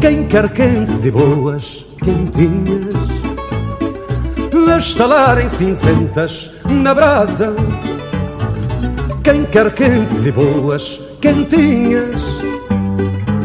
Quem 0.00 0.26
quer 0.26 0.48
quentes 0.50 1.04
e 1.04 1.10
boas 1.10 1.84
quentinhas? 2.02 3.10
A 4.72 4.78
estalarem 4.78 5.48
cinzentas 5.48 6.52
na 6.68 6.94
brasa. 6.94 7.54
Quem 9.22 9.44
quer 9.44 9.72
quentes 9.74 10.24
e 10.24 10.32
boas, 10.32 11.00
quentinhas. 11.20 12.39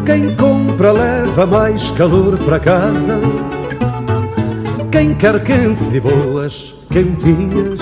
Quem 0.06 0.36
compra 0.36 0.91
leva 0.91 1.48
mais 1.48 1.90
calor 1.90 2.38
para 2.38 2.60
casa. 2.60 3.19
Quem 4.91 5.15
quer 5.15 5.41
quentes 5.44 5.94
e 5.95 5.99
boas, 5.99 6.76
quentinhas. 6.91 7.80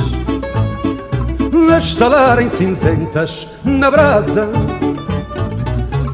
A 1.73 1.77
estalarem 1.77 2.49
cinzentas 2.49 3.47
na 3.65 3.91
brasa. 3.91 4.47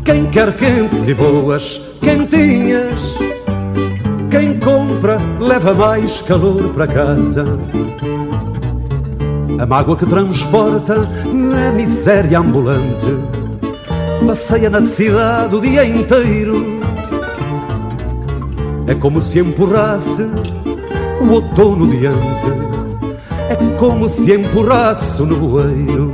Quem 0.03 0.25
quer 0.31 0.55
quentes 0.55 1.07
e 1.07 1.13
boas, 1.13 1.79
quentinhas. 2.01 3.15
Quem 4.31 4.59
compra 4.59 5.17
leva 5.39 5.75
mais 5.75 6.23
calor 6.23 6.69
para 6.73 6.87
casa. 6.87 7.45
A 9.59 9.65
mágoa 9.65 9.95
que 9.95 10.07
transporta 10.07 11.07
é 11.67 11.71
miséria 11.71 12.39
ambulante. 12.39 13.38
Passeia 14.25 14.69
na 14.69 14.81
cidade 14.81 15.55
o 15.55 15.61
dia 15.61 15.83
inteiro. 15.83 16.79
É 18.87 18.93
como 18.93 19.21
se 19.21 19.39
empurrasse 19.39 20.23
o 21.21 21.29
outono 21.31 21.87
diante. 21.87 22.45
É 23.49 23.55
como 23.77 24.07
se 24.07 24.33
empurrasse 24.33 25.21
o 25.21 25.25
nevoeiro. 25.25 26.13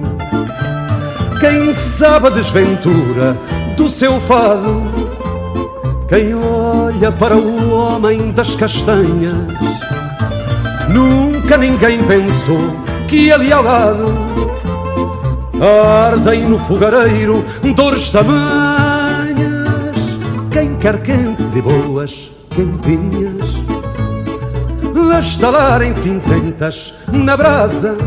Quem 1.40 1.74
sabe 1.74 2.28
a 2.28 2.30
desventura 2.30 3.38
do 3.76 3.90
seu 3.90 4.20
fado? 4.22 4.82
Quem 6.08 6.34
olha 6.36 7.12
para 7.12 7.36
o 7.36 7.72
homem 7.72 8.32
das 8.32 8.56
castanhas? 8.56 9.36
Nunca 10.90 11.58
ninguém 11.58 12.02
pensou 12.04 12.60
que 13.08 13.32
ali 13.32 13.52
ao 13.52 13.64
lado 13.64 14.35
ardem 15.62 16.48
no 16.48 16.60
fogareiro 16.60 17.44
dores 17.76 18.10
tamanhas. 18.10 19.36
Quem 20.52 20.76
quer 20.78 21.02
quentes 21.02 21.56
e 21.56 21.62
boas, 21.62 22.32
quentinhas, 22.50 23.56
a 25.16 25.20
estalarem 25.20 25.94
cinzentas 25.94 26.94
na 27.12 27.38
brasa. 27.38 27.98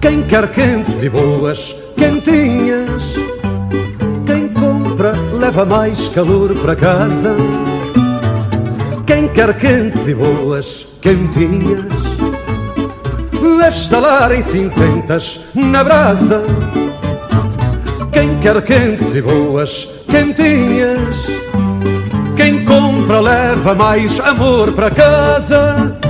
Quem 0.00 0.22
quer 0.22 0.50
quentes 0.50 1.02
e 1.02 1.08
boas, 1.08 1.74
quentinhas, 1.96 3.14
quem 4.26 4.48
compra 4.48 5.12
leva 5.32 5.64
mais 5.64 6.08
calor 6.08 6.54
para 6.54 6.76
casa. 6.76 7.34
Quem 9.06 9.26
quer 9.28 9.56
quentes 9.56 10.06
e 10.06 10.14
boas, 10.14 10.86
quentinhas, 11.00 11.97
a 13.68 13.70
estalarem 13.70 14.42
cinzentas 14.42 15.40
na 15.54 15.84
brasa. 15.84 16.42
Quem 18.10 18.38
quer 18.40 18.62
quentes 18.62 19.14
e 19.14 19.20
boas, 19.20 19.86
quentinhas, 20.10 21.26
quem 22.34 22.64
compra 22.64 23.20
leva 23.20 23.74
mais 23.74 24.18
amor 24.20 24.72
para 24.72 24.90
casa. 24.90 26.00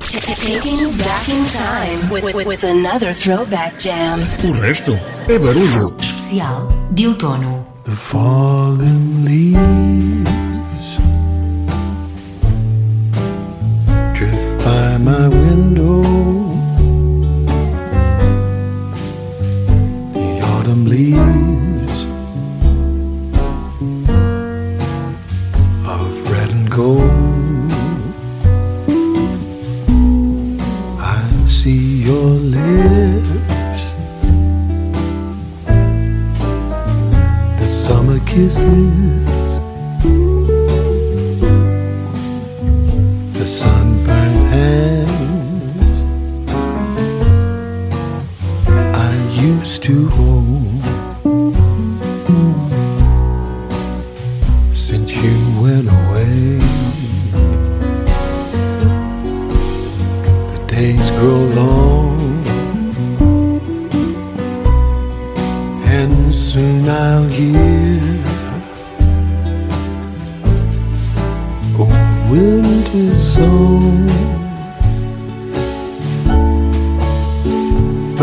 Taking 0.00 0.80
you 0.80 0.90
back 0.94 1.30
in 1.30 1.44
time 1.44 2.10
with, 2.10 2.24
with, 2.24 2.44
with 2.44 2.64
another 2.64 3.14
throwback 3.14 3.78
jam. 3.78 4.18
O 4.42 4.52
resto 4.60 4.98
é 5.28 5.38
barulho. 5.38 5.94
Especial 6.00 6.68
de 6.90 7.06
outono. 7.06 7.64
The 7.84 7.92
fallen 7.92 9.24
leaves 9.24 9.89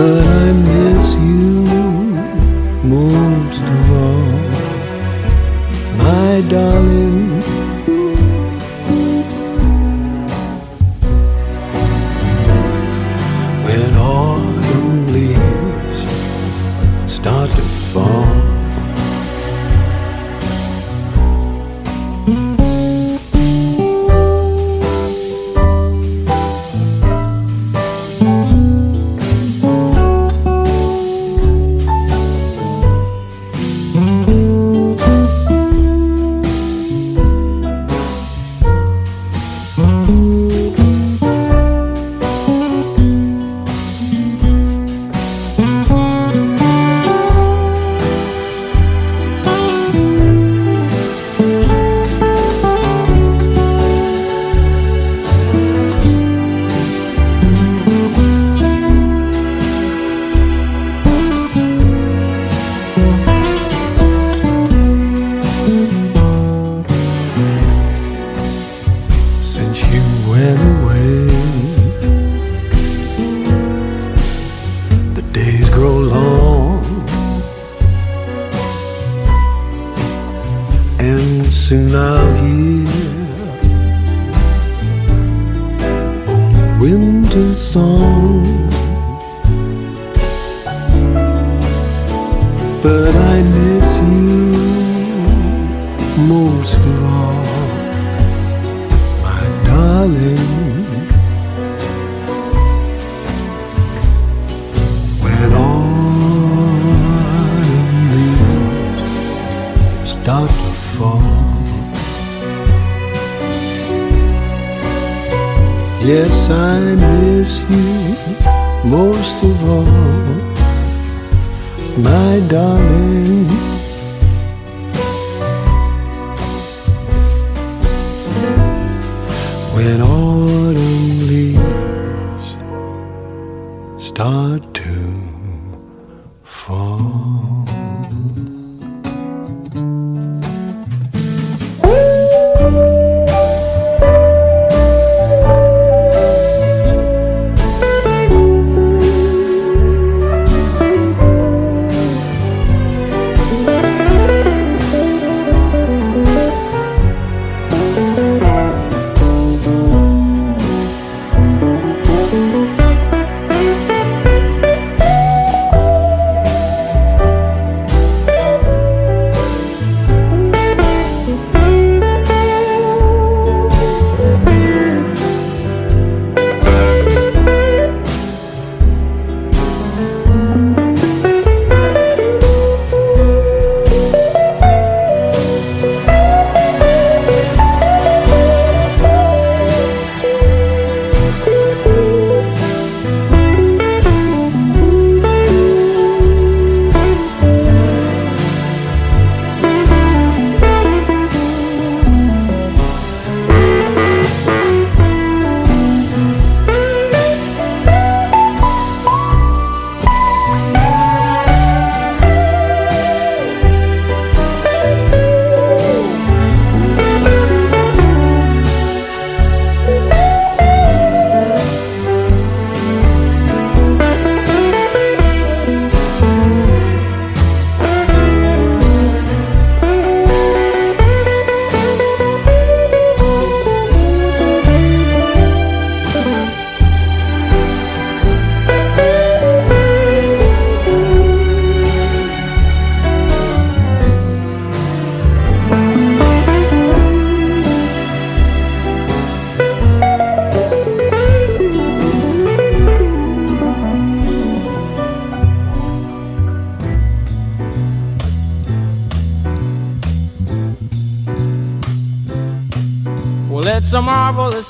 But 0.07 0.23
I 0.23 0.53
miss 0.53 1.07
you 1.15 1.41
most 2.95 3.65
of 3.75 3.91
all, 4.03 4.31
my 5.97 6.41
darling. 6.49 7.06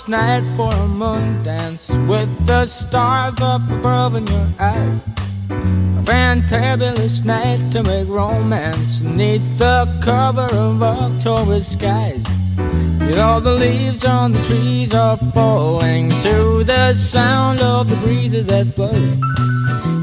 Night 0.07 0.43
for 0.55 0.71
a 0.71 0.87
moon 0.87 1.43
dance 1.43 1.89
with 2.07 2.29
the 2.45 2.65
stars 2.65 3.33
above 3.39 4.15
in 4.15 4.25
your 4.27 4.47
eyes. 4.59 5.01
A 5.49 6.03
fantabulous 6.03 7.25
night 7.25 7.71
to 7.71 7.83
make 7.83 8.07
romance 8.07 9.01
neath 9.01 9.41
the 9.57 9.85
cover 10.01 10.47
of 10.55 10.81
October 10.81 11.61
skies. 11.61 12.23
You 12.57 13.15
know, 13.15 13.39
the 13.39 13.53
leaves 13.53 14.05
on 14.05 14.31
the 14.31 14.41
trees 14.43 14.93
are 14.93 15.17
falling 15.33 16.09
to 16.21 16.63
the 16.63 16.93
sound 16.93 17.61
of 17.61 17.89
the 17.89 17.95
breezes 17.97 18.45
that 18.47 18.75
blow. 18.75 18.91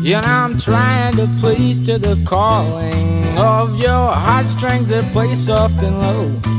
You 0.02 0.20
know, 0.20 0.28
I'm 0.28 0.58
trying 0.58 1.16
to 1.16 1.26
please 1.40 1.84
to 1.86 1.98
the 1.98 2.22
calling 2.26 3.24
of 3.38 3.78
your 3.78 4.12
heartstrings 4.12 4.88
that 4.88 5.10
play 5.12 5.34
soft 5.36 5.82
and 5.82 5.98
low. 5.98 6.54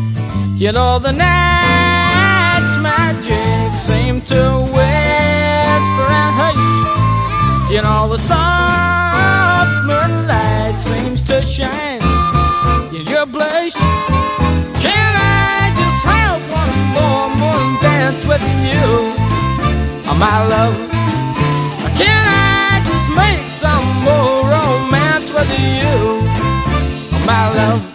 You 0.58 0.72
know, 0.72 1.00
the 1.00 1.12
night's 1.12 1.55
seem 3.76 4.22
to 4.22 4.62
whisper 4.72 6.08
and 6.08 6.34
hush. 6.40 7.72
You 7.72 7.82
know, 7.82 8.08
the 8.10 8.18
soft 8.18 9.72
moonlight 9.86 10.78
seems 10.78 11.22
to 11.24 11.44
shine 11.44 12.02
in 12.96 13.06
your 13.08 13.26
blush. 13.26 13.74
Can 14.86 15.12
I 15.18 15.74
just 15.76 16.02
have 16.06 16.40
one 16.52 16.74
more 16.96 17.28
moon 17.42 17.82
dance 17.82 18.26
with 18.26 18.44
you, 18.64 18.86
oh, 20.10 20.16
my 20.18 20.46
love? 20.48 20.76
Can 22.00 22.26
I 22.28 22.82
just 22.90 23.10
make 23.12 23.50
some 23.50 23.86
more 24.04 24.48
romance 24.56 25.32
with 25.32 25.52
you, 25.60 26.22
oh, 27.12 27.24
my 27.26 27.50
love? 27.54 27.95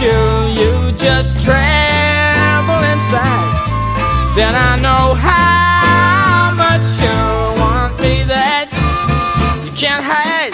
you, 0.00 0.08
you 0.56 0.92
just 0.96 1.36
tremble 1.44 2.82
inside. 2.92 3.52
Then 4.34 4.54
I 4.54 4.78
know 4.80 5.12
how 5.12 6.54
much 6.56 6.86
you 7.04 7.60
want 7.60 8.00
me 8.00 8.22
that 8.24 8.68
you 9.62 9.70
can't 9.72 10.02
hide. 10.02 10.52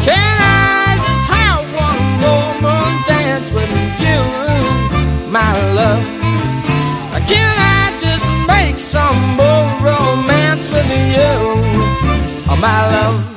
Can 0.00 0.34
I 0.40 0.96
just 1.06 1.24
have 1.28 1.60
one 1.76 2.04
more 2.24 2.52
moon 2.64 2.92
dance 3.04 3.52
with 3.52 3.68
you, 4.00 4.20
my 5.30 5.52
love? 5.74 6.02
Can 7.28 7.56
I 7.58 7.92
just 8.00 8.26
make 8.48 8.78
some 8.78 9.36
more 9.36 9.68
romance 9.84 10.66
with 10.72 10.88
you, 10.88 11.32
oh, 12.48 12.56
my 12.58 12.80
love? 12.94 13.27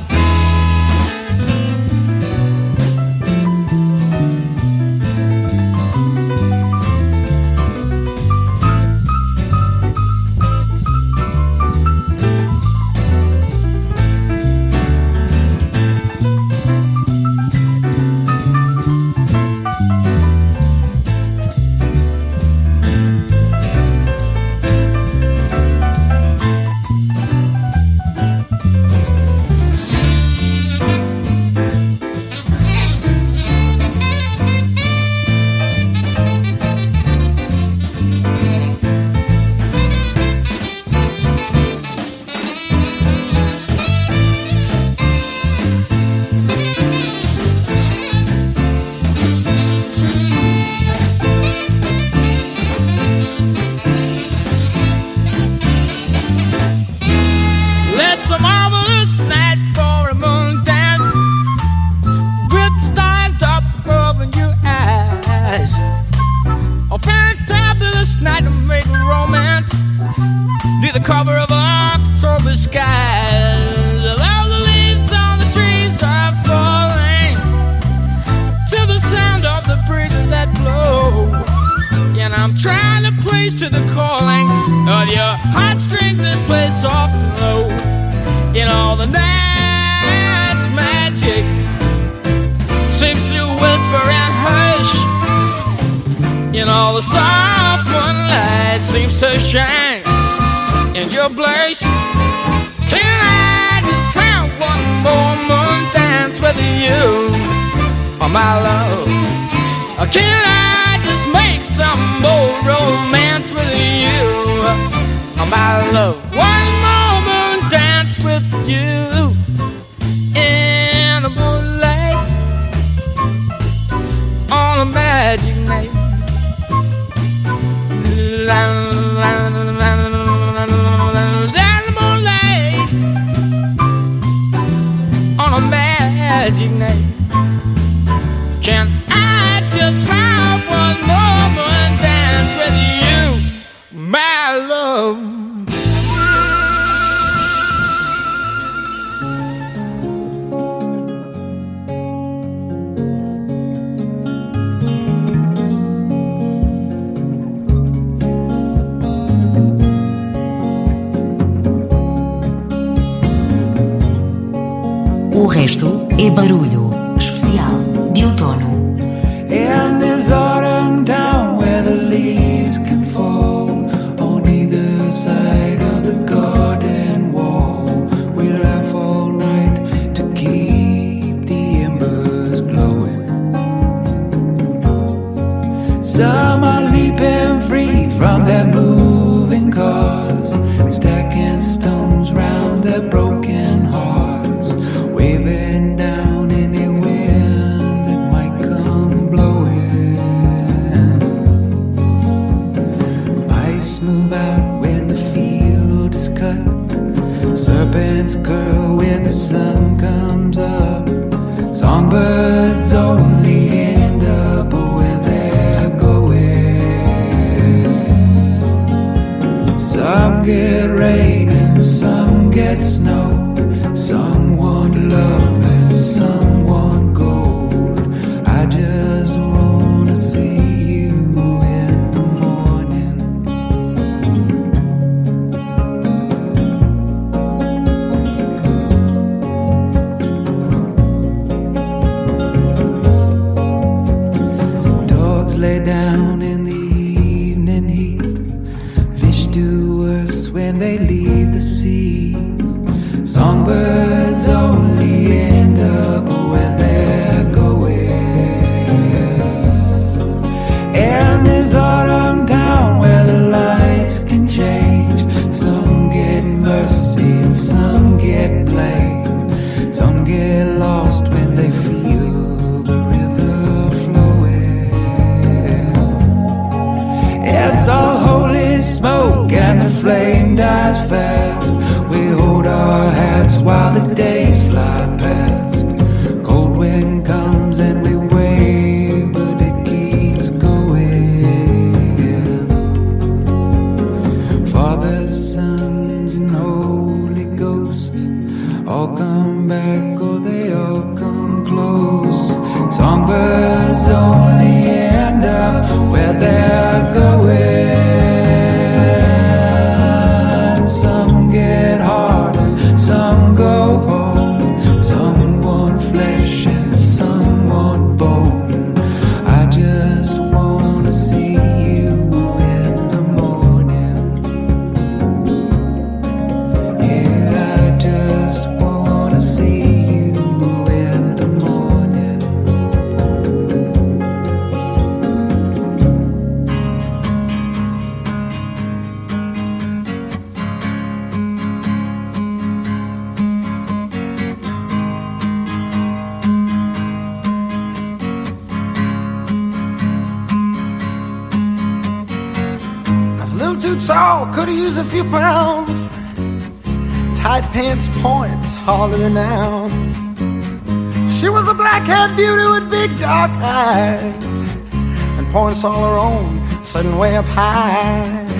All 365.83 366.03
her 366.03 366.17
own, 366.19 366.83
sitting 366.83 367.17
way 367.17 367.35
up 367.37 367.45
high. 367.45 368.50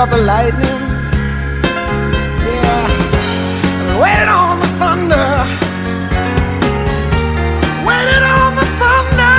felt 0.00 0.12
the 0.12 0.22
lightning. 0.22 0.80
Yeah, 2.46 2.86
waited 4.00 4.28
on 4.28 4.60
the 4.60 4.66
thunder. 4.80 5.28
Waited 7.86 8.22
on 8.22 8.50
the 8.60 8.66
thunder. 8.80 9.36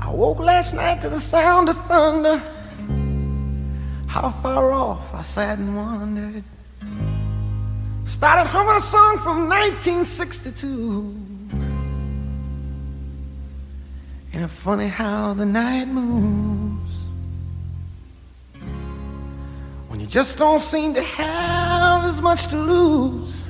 I 0.00 0.10
woke 0.10 0.38
last 0.38 0.72
night 0.74 1.02
to 1.02 1.10
the 1.10 1.20
sound 1.20 1.68
of 1.68 1.76
thunder. 1.84 2.38
How 4.06 4.30
far 4.42 4.72
off 4.72 5.14
I 5.14 5.20
sat 5.20 5.58
and 5.58 5.76
wondered. 5.76 6.44
Started 8.16 8.48
humming 8.48 8.76
a 8.76 8.80
song 8.80 9.18
from 9.18 9.46
1962. 9.46 11.14
And 14.32 14.42
it's 14.42 14.54
funny 14.54 14.88
how 14.88 15.34
the 15.34 15.44
night 15.44 15.84
moves. 15.84 16.94
When 19.88 20.00
you 20.00 20.06
just 20.06 20.38
don't 20.38 20.62
seem 20.62 20.94
to 20.94 21.02
have 21.02 22.06
as 22.06 22.22
much 22.22 22.46
to 22.46 22.56
lose. 22.56 23.44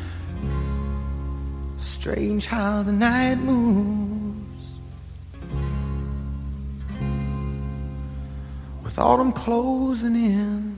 Strange 1.79 2.47
how 2.47 2.83
the 2.83 2.91
night 2.91 3.37
moves. 3.37 4.67
With 8.83 8.99
autumn 8.99 9.31
closing 9.31 10.17
in. 10.17 10.76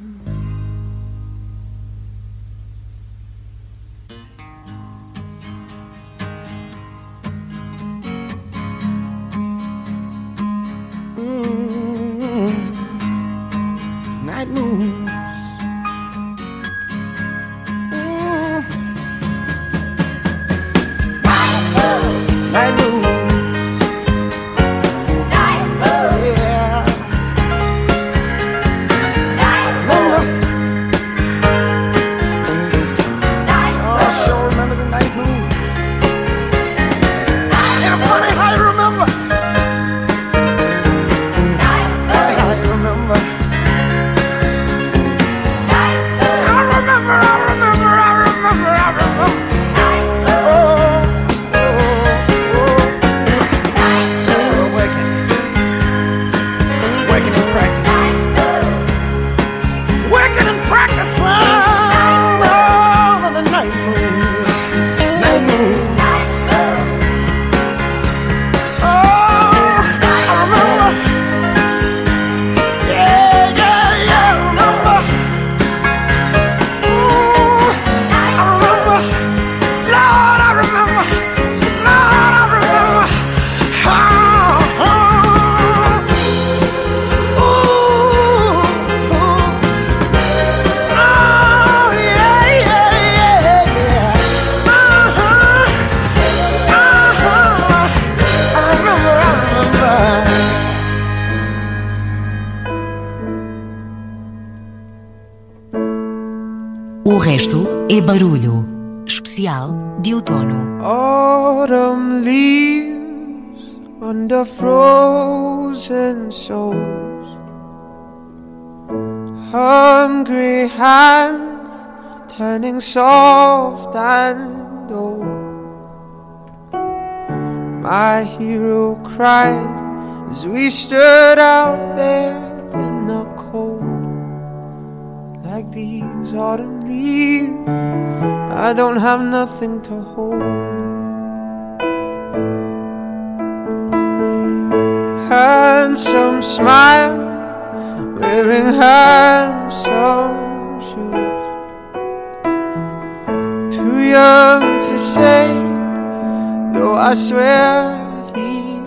I 157.09 157.15
swear 157.15 158.33
he 158.37 158.81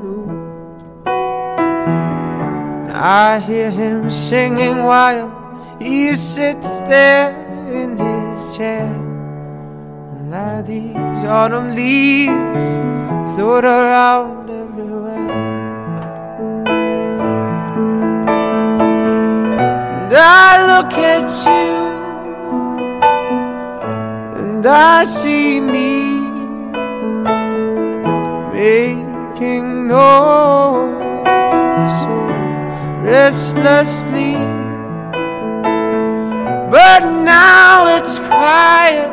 knew. 0.00 0.26
I 2.92 3.38
hear 3.46 3.70
him 3.70 4.10
singing 4.10 4.82
while 4.82 5.30
he 5.78 6.16
sits 6.16 6.82
there 6.90 7.30
in 7.70 7.96
his 7.96 8.56
chair. 8.56 8.90
And 10.16 10.32
let 10.32 10.66
these 10.66 11.22
autumn 11.22 11.70
leaves 11.76 12.32
float 13.36 13.64
around 13.64 14.50
everywhere. 14.50 15.30
And 20.02 20.12
I 20.12 20.50
look 20.72 20.92
at 20.94 21.30
you, 21.46 21.74
and 24.42 24.66
I 24.66 25.04
see 25.04 25.60
me 25.60 26.19
making 28.60 29.88
noise 29.88 31.24
so 32.02 32.16
restlessly. 33.12 34.34
But 36.74 37.02
now 37.36 37.96
it's 37.96 38.16
quiet, 38.18 39.12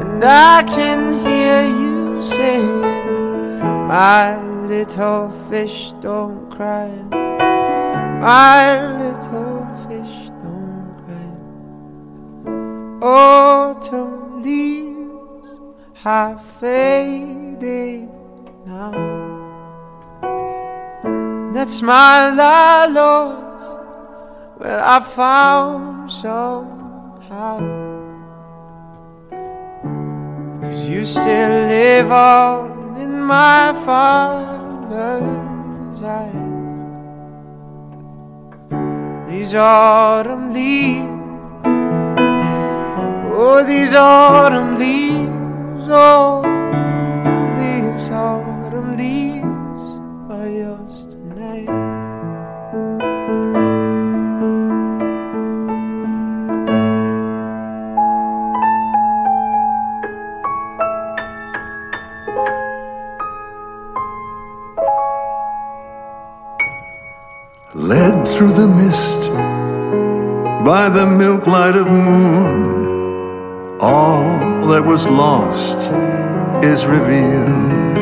and 0.00 0.22
I 0.22 0.62
can 0.76 1.00
hear 1.24 1.58
you 1.80 2.22
singing, 2.22 3.58
My 3.88 4.26
little 4.72 5.30
fish 5.48 5.78
don't 6.02 6.50
cry. 6.50 6.90
My 8.30 8.62
little 9.02 9.60
fish 9.86 10.16
don't 10.44 10.92
cry. 11.04 11.32
Autumn 13.02 14.42
leaves 14.42 14.81
have 16.02 16.44
faded 16.58 18.08
now. 18.66 18.90
That's 21.54 21.80
my 21.80 22.30
la 22.30 22.86
Lord. 22.90 23.38
Well, 24.58 24.80
I 24.84 24.98
found 24.98 26.10
somehow. 26.10 27.58
Cause 30.62 30.84
you 30.86 31.04
still 31.06 31.68
live 31.68 32.10
on 32.10 32.96
in 33.00 33.22
my 33.22 33.72
father's 33.84 35.22
eyes. 36.02 36.50
These 39.30 39.54
autumn 39.54 40.52
leaves, 40.52 41.06
oh, 43.32 43.62
these 43.64 43.94
autumn 43.94 44.78
leaves, 44.78 45.41
oh, 45.94 46.42
these 47.58 48.10
autumn 48.10 48.96
leaves 48.96 49.86
are 50.30 50.48
yours 50.48 51.06
tonight. 51.06 51.68
led 67.74 68.28
through 68.28 68.52
the 68.52 68.68
mist 68.68 69.30
by 70.64 70.88
the 70.88 71.06
milk 71.06 71.46
light 71.46 71.74
of 71.74 71.86
moon. 71.86 73.78
All 73.80 74.41
that 74.72 74.86
was 74.86 75.06
lost 75.06 75.92
is 76.64 76.86
revealed. 76.86 77.98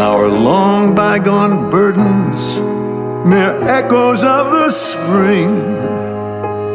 Our 0.00 0.28
long 0.28 0.96
bygone 0.96 1.70
burdens, 1.70 2.58
mere 3.24 3.62
echoes 3.62 4.24
of 4.24 4.50
the 4.50 4.68
spring. 4.70 5.76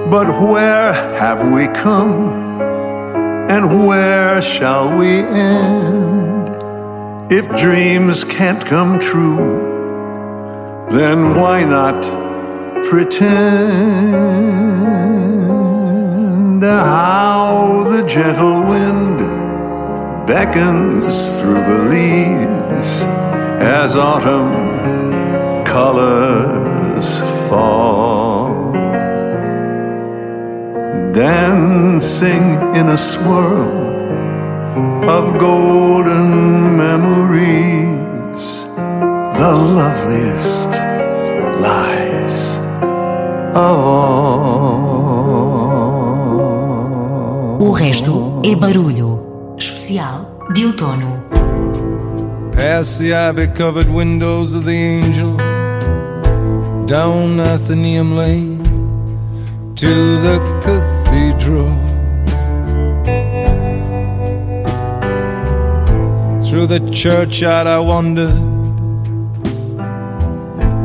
But 0.09 0.29
where 0.39 0.93
have 1.19 1.51
we 1.51 1.67
come? 1.67 2.29
And 3.49 3.85
where 3.85 4.41
shall 4.41 4.97
we 4.97 5.19
end? 5.19 6.47
If 7.29 7.53
dreams 7.57 8.23
can't 8.23 8.65
come 8.65 8.97
true, 8.97 9.59
then 10.89 11.35
why 11.35 11.65
not 11.65 12.01
pretend 12.87 15.04
how 16.65 17.83
the 17.89 18.05
gentle 18.05 18.63
wind 18.63 19.17
beckons 20.27 21.39
through 21.39 21.61
the 21.71 21.79
leaves 21.89 23.03
as 23.61 23.95
autumn 23.95 24.51
colors 25.65 27.19
fall 27.47 28.71
dancing 31.13 32.45
in 32.75 32.89
a 32.89 32.97
swirl 32.97 33.85
of 35.09 35.39
golden 35.39 36.75
memories 36.75 38.65
the 39.37 39.53
loveliest 39.53 40.71
lies 41.61 42.57
of 43.55 43.77
all. 43.79 44.74
Resto 47.75 48.41
é 48.43 48.55
barulho. 48.55 49.55
Especial 49.57 50.39
de 50.53 50.65
outono. 50.65 51.23
Past 52.53 52.99
the 52.99 53.13
ivy 53.13 53.47
covered 53.47 53.89
windows 53.89 54.55
of 54.55 54.65
the 54.65 54.73
angel, 54.73 55.35
down 56.87 57.39
Athenaeum 57.39 58.15
Lane 58.15 58.63
to 59.75 59.87
the 60.21 60.39
cathedral. 60.63 61.69
Through 66.47 66.67
the 66.67 66.79
churchyard 66.91 67.67
I 67.67 67.79
wandered, 67.79 68.31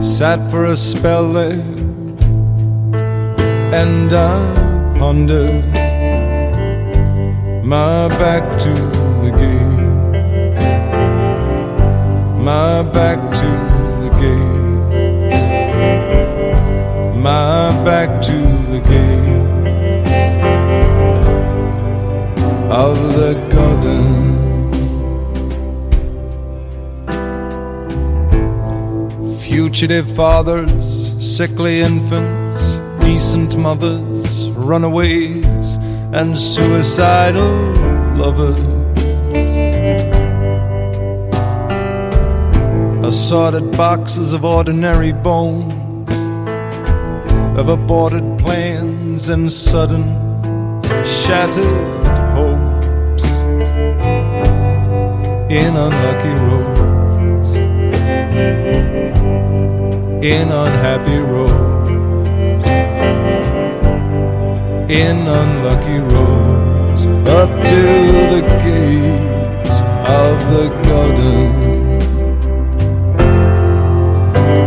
sat 0.03 0.41
for 0.51 0.65
a 0.65 0.75
spell 0.75 1.33
there, 1.33 1.63
and 3.73 4.13
I 4.13 4.99
pondered 4.99 5.80
my 7.71 8.09
back 8.09 8.43
to 8.59 8.73
the 9.23 9.31
gates, 9.31 10.65
my 12.43 12.83
back 12.83 13.19
to 13.31 13.51
the 14.03 14.11
gates, 14.19 15.37
my 17.17 17.71
back 17.85 18.11
to 18.21 18.39
the 18.73 18.81
gates 18.91 20.11
of 22.73 22.97
the 23.15 23.35
garden. 23.55 24.05
Fugitive 29.39 30.09
fathers, 30.17 31.15
sickly 31.25 31.83
infants, 31.83 32.81
decent 32.99 33.57
mothers, 33.57 34.51
runaways, 34.51 35.40
and 36.13 36.37
suicidal 36.37 37.51
lovers. 38.17 38.59
Assorted 43.05 43.71
boxes 43.77 44.33
of 44.33 44.45
ordinary 44.45 45.13
bones, 45.13 46.11
of 47.59 47.69
aborted 47.69 48.39
plans 48.39 49.29
and 49.29 49.53
sudden 49.53 50.05
shattered 51.05 52.07
hopes 52.37 53.25
in 55.51 55.77
unlucky 55.77 56.35
roads, 56.49 57.55
in 60.25 60.49
unhappy 60.51 61.19
roads, 61.19 61.70
in 64.91 65.19
unlucky 65.19 66.01
roads. 66.01 67.07
up 67.07 67.49
to 67.63 67.83
the 68.35 68.43
gates 68.65 69.83
of 70.05 70.37
the 70.51 70.69
garden. 70.83 72.01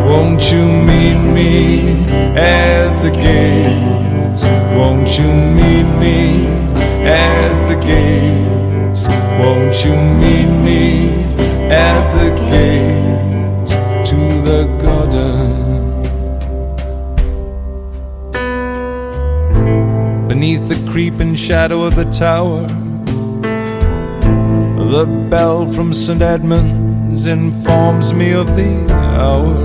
Won't 0.07 0.49
you 0.49 0.65
meet 0.65 1.19
me 1.37 2.05
at 2.37 3.03
the 3.03 3.11
gates? 3.11 4.47
Won't 4.77 5.19
you 5.19 5.27
meet 5.27 5.89
me 5.99 6.47
at 7.05 7.67
the 7.67 7.75
gates? 7.75 9.07
Won't 9.41 9.83
you 9.83 9.95
meet 10.23 10.49
me 10.67 11.09
at 11.69 12.03
the 12.15 12.29
gates 12.49 13.73
to 14.09 14.17
the 14.49 14.72
Beneath 20.33 20.65
the 20.67 20.91
creeping 20.91 21.35
shadow 21.35 21.83
of 21.83 21.95
the 21.95 22.05
tower, 22.05 22.65
the 24.93 25.05
bell 25.29 25.67
from 25.67 25.93
St. 25.93 26.23
Edmund's 26.23 27.27
informs 27.27 28.15
me 28.15 28.31
of 28.33 28.47
the 28.55 28.73
hour. 29.19 29.63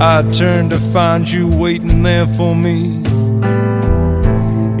I 0.00 0.22
turn 0.30 0.70
to 0.70 0.78
find 0.78 1.28
you 1.28 1.48
waiting 1.48 2.04
there 2.04 2.28
for 2.28 2.54
me 2.54 3.02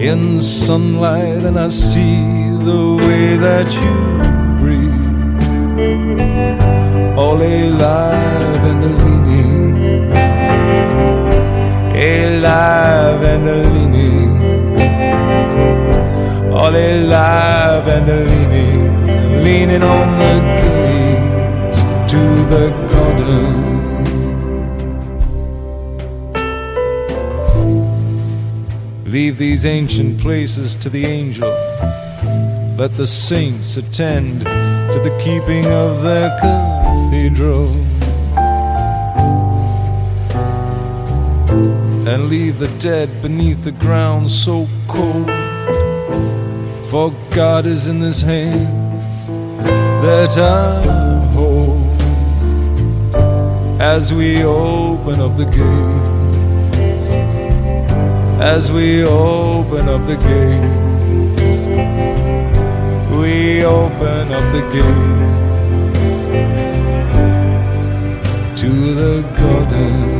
in 0.08 0.36
the 0.36 0.40
sunlight, 0.40 1.42
and 1.42 1.58
I 1.58 1.68
see 1.70 2.50
the 2.70 2.96
way 3.04 3.36
that 3.46 3.66
you 3.82 3.94
breathe, 4.60 5.18
all 7.18 7.42
alive 7.42 8.64
a 8.66 8.72
leaning, 8.82 9.09
alive 12.00 13.22
and 13.22 13.44
leaning, 13.74 14.30
all 16.50 16.74
alive 16.74 17.86
and 17.88 18.06
leaning, 18.30 19.42
leaning 19.44 19.82
on 19.82 20.18
the 20.18 20.40
gates 20.62 21.82
to 22.10 22.20
the 22.54 22.70
garden. 22.90 23.70
Leave 29.04 29.36
these 29.36 29.66
ancient 29.66 30.18
places 30.20 30.74
to 30.76 30.88
the 30.88 31.04
angels. 31.04 31.52
Let 32.78 32.96
the 32.96 33.06
saints 33.06 33.76
attend 33.76 34.40
to 34.40 35.00
the 35.04 35.14
keeping 35.22 35.66
of 35.66 36.02
their 36.02 36.30
cathedral. 36.40 37.89
And 42.12 42.28
leave 42.28 42.58
the 42.58 42.68
dead 42.78 43.08
beneath 43.22 43.62
the 43.64 43.72
ground 43.72 44.30
so 44.30 44.66
cold. 44.88 45.30
For 46.90 47.12
God 47.30 47.66
is 47.66 47.86
in 47.86 48.00
this 48.00 48.20
hand 48.20 48.68
that 50.04 50.36
I 50.36 50.82
hold 51.34 52.00
as 53.80 54.12
we 54.12 54.42
open 54.44 55.20
up 55.20 55.36
the 55.36 55.44
gate 55.44 56.10
as 58.40 58.72
we 58.72 59.04
open 59.04 59.88
up 59.88 60.06
the 60.06 60.16
gates. 60.16 61.66
We 63.20 63.64
open 63.64 64.32
up 64.32 64.52
the 64.56 64.62
gates 64.72 66.10
to 68.60 68.70
the 68.94 69.22
garden. 69.36 70.19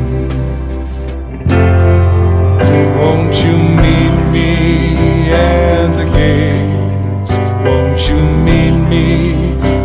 Won't 3.00 3.34
you 3.44 3.56
meet 3.56 4.16
me 4.30 5.30
at 5.32 5.88
the 5.96 6.04
gates? 6.18 7.32
Won't 7.64 8.00
you 8.08 8.20
meet 8.46 8.76
me 8.92 9.06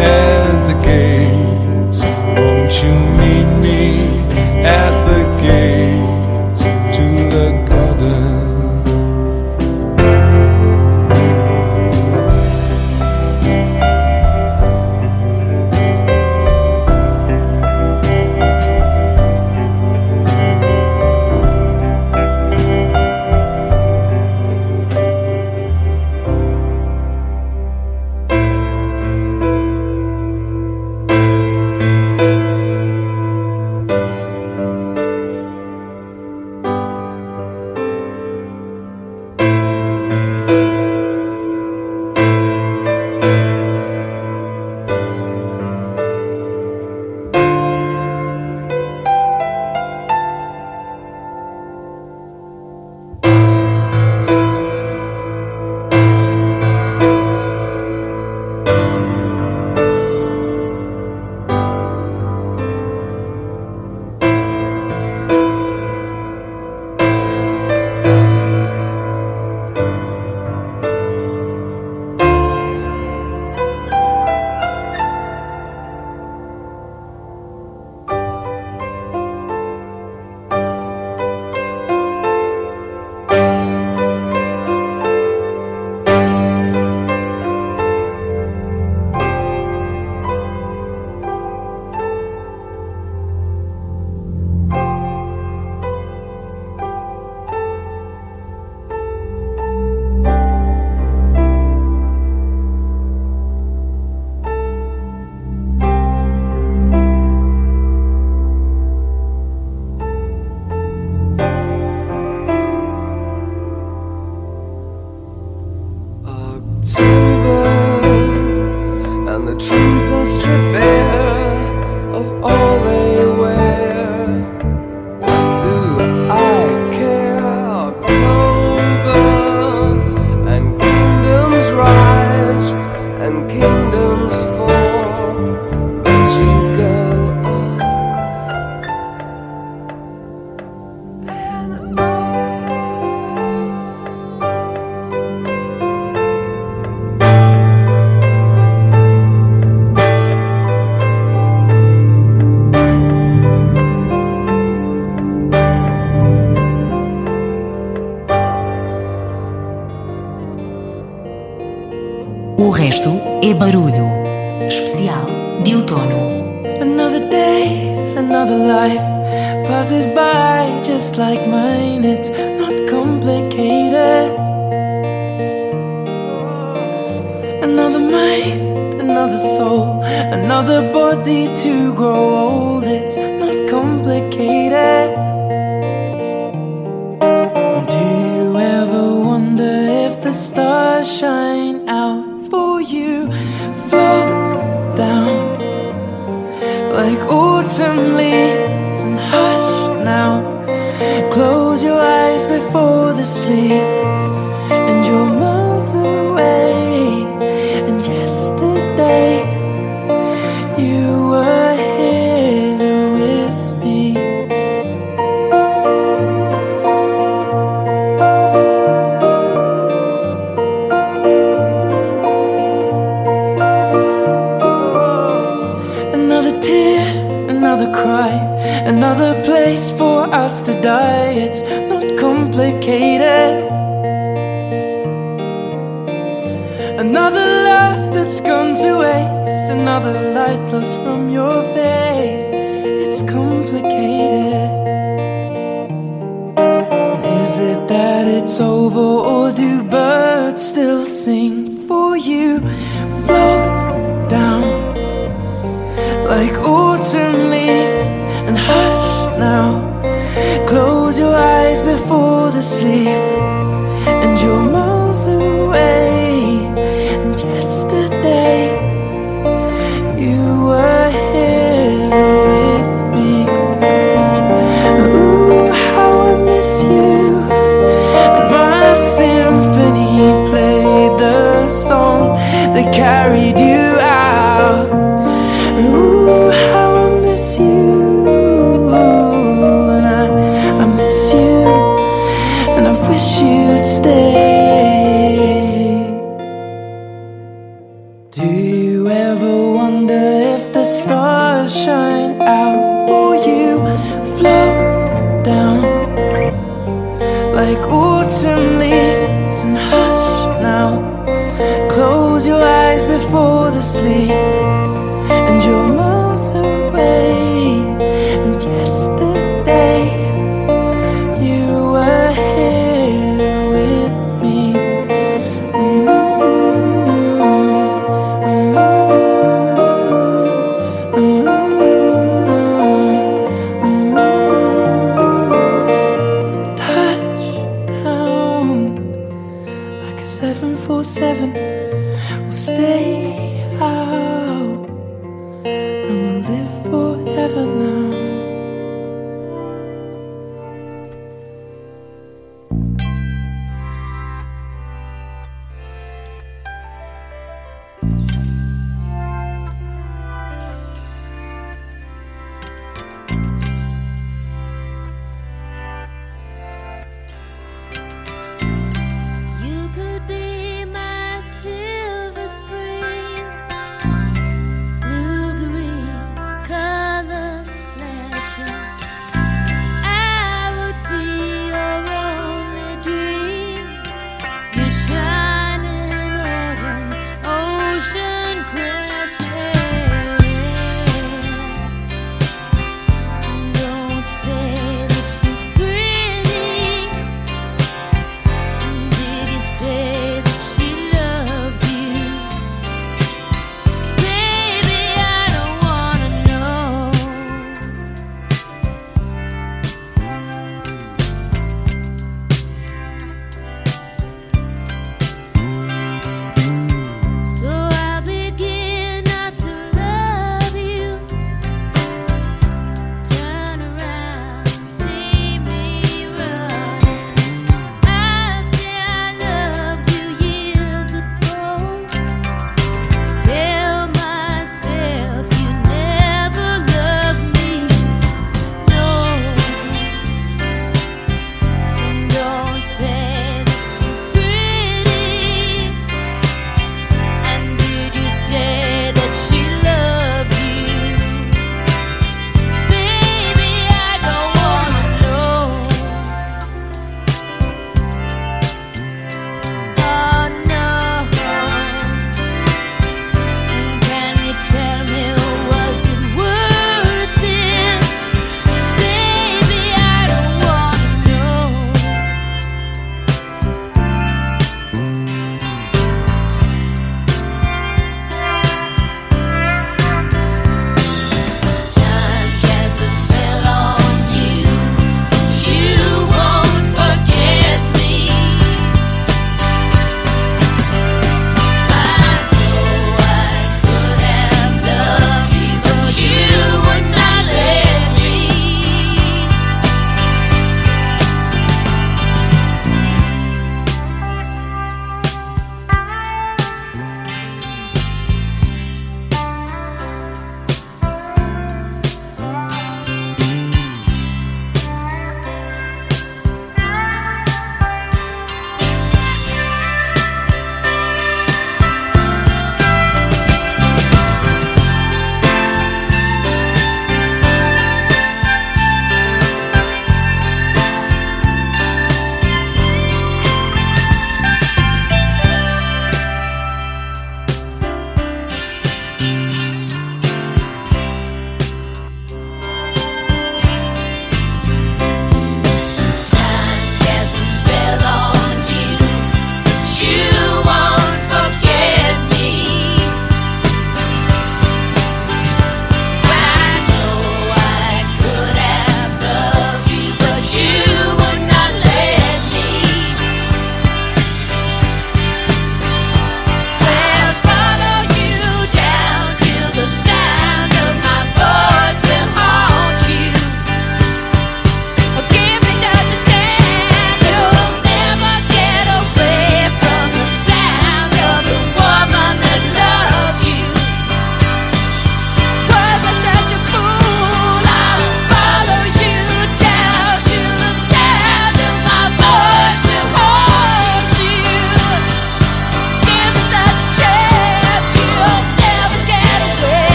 at 0.00 0.66
the 0.68 0.74
gates? 0.82 2.02
Won't 2.36 2.74
you 2.82 2.94
meet 3.20 3.48
me 3.62 3.82
at 4.64 4.94
the 5.06 5.22
gates 5.40 5.95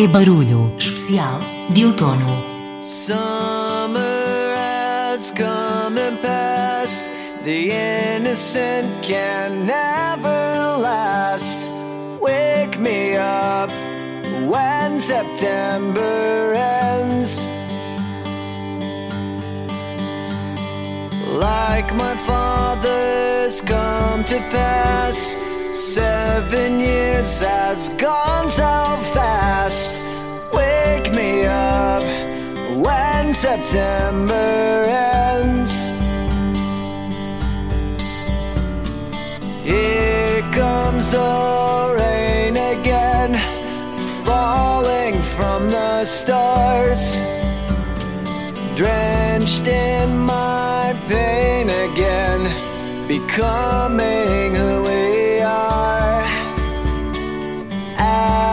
e 0.00 0.08
barulho. 0.08 0.59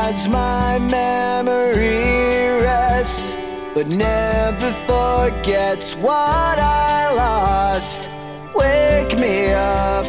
As 0.09 0.25
my 0.29 0.79
memory 0.79 2.47
rests, 2.61 3.35
but 3.73 3.87
never 3.87 4.71
forgets 4.87 5.95
what 5.95 6.57
I 6.57 7.13
lost. 7.13 8.09
Wake 8.55 9.19
me 9.19 9.51
up 9.51 10.05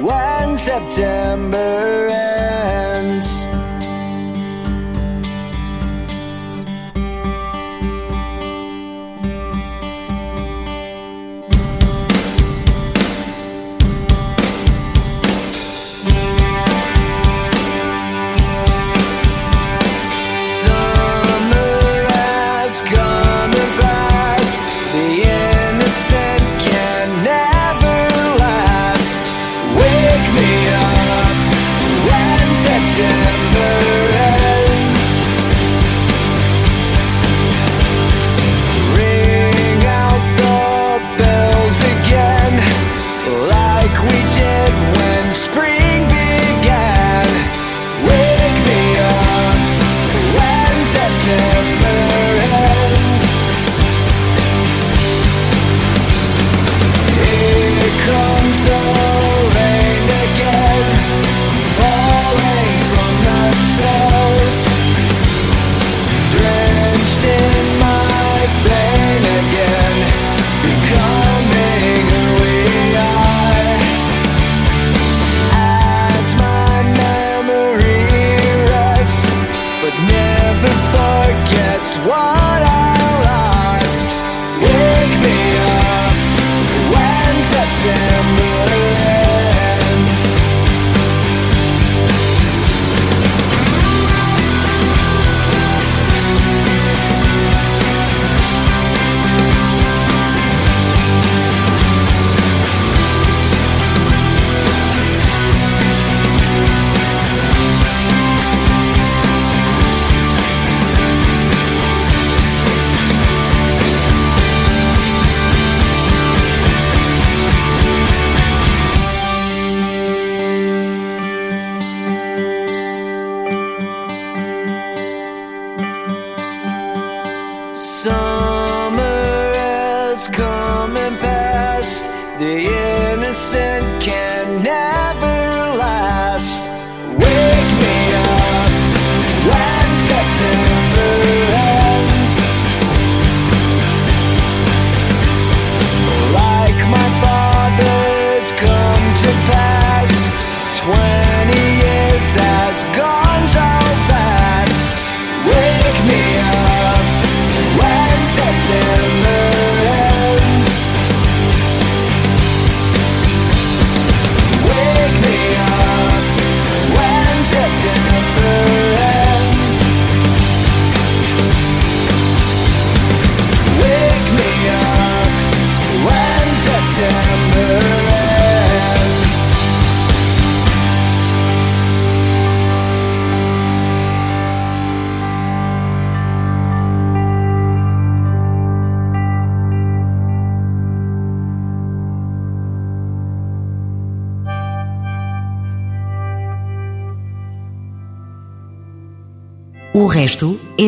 when 0.00 0.56
September 0.56 2.08
ends. 2.08 3.47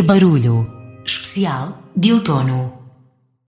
É 0.01 0.03
barulho 0.03 0.67
especial 1.05 1.83
de 1.95 2.11
outono. 2.11 2.80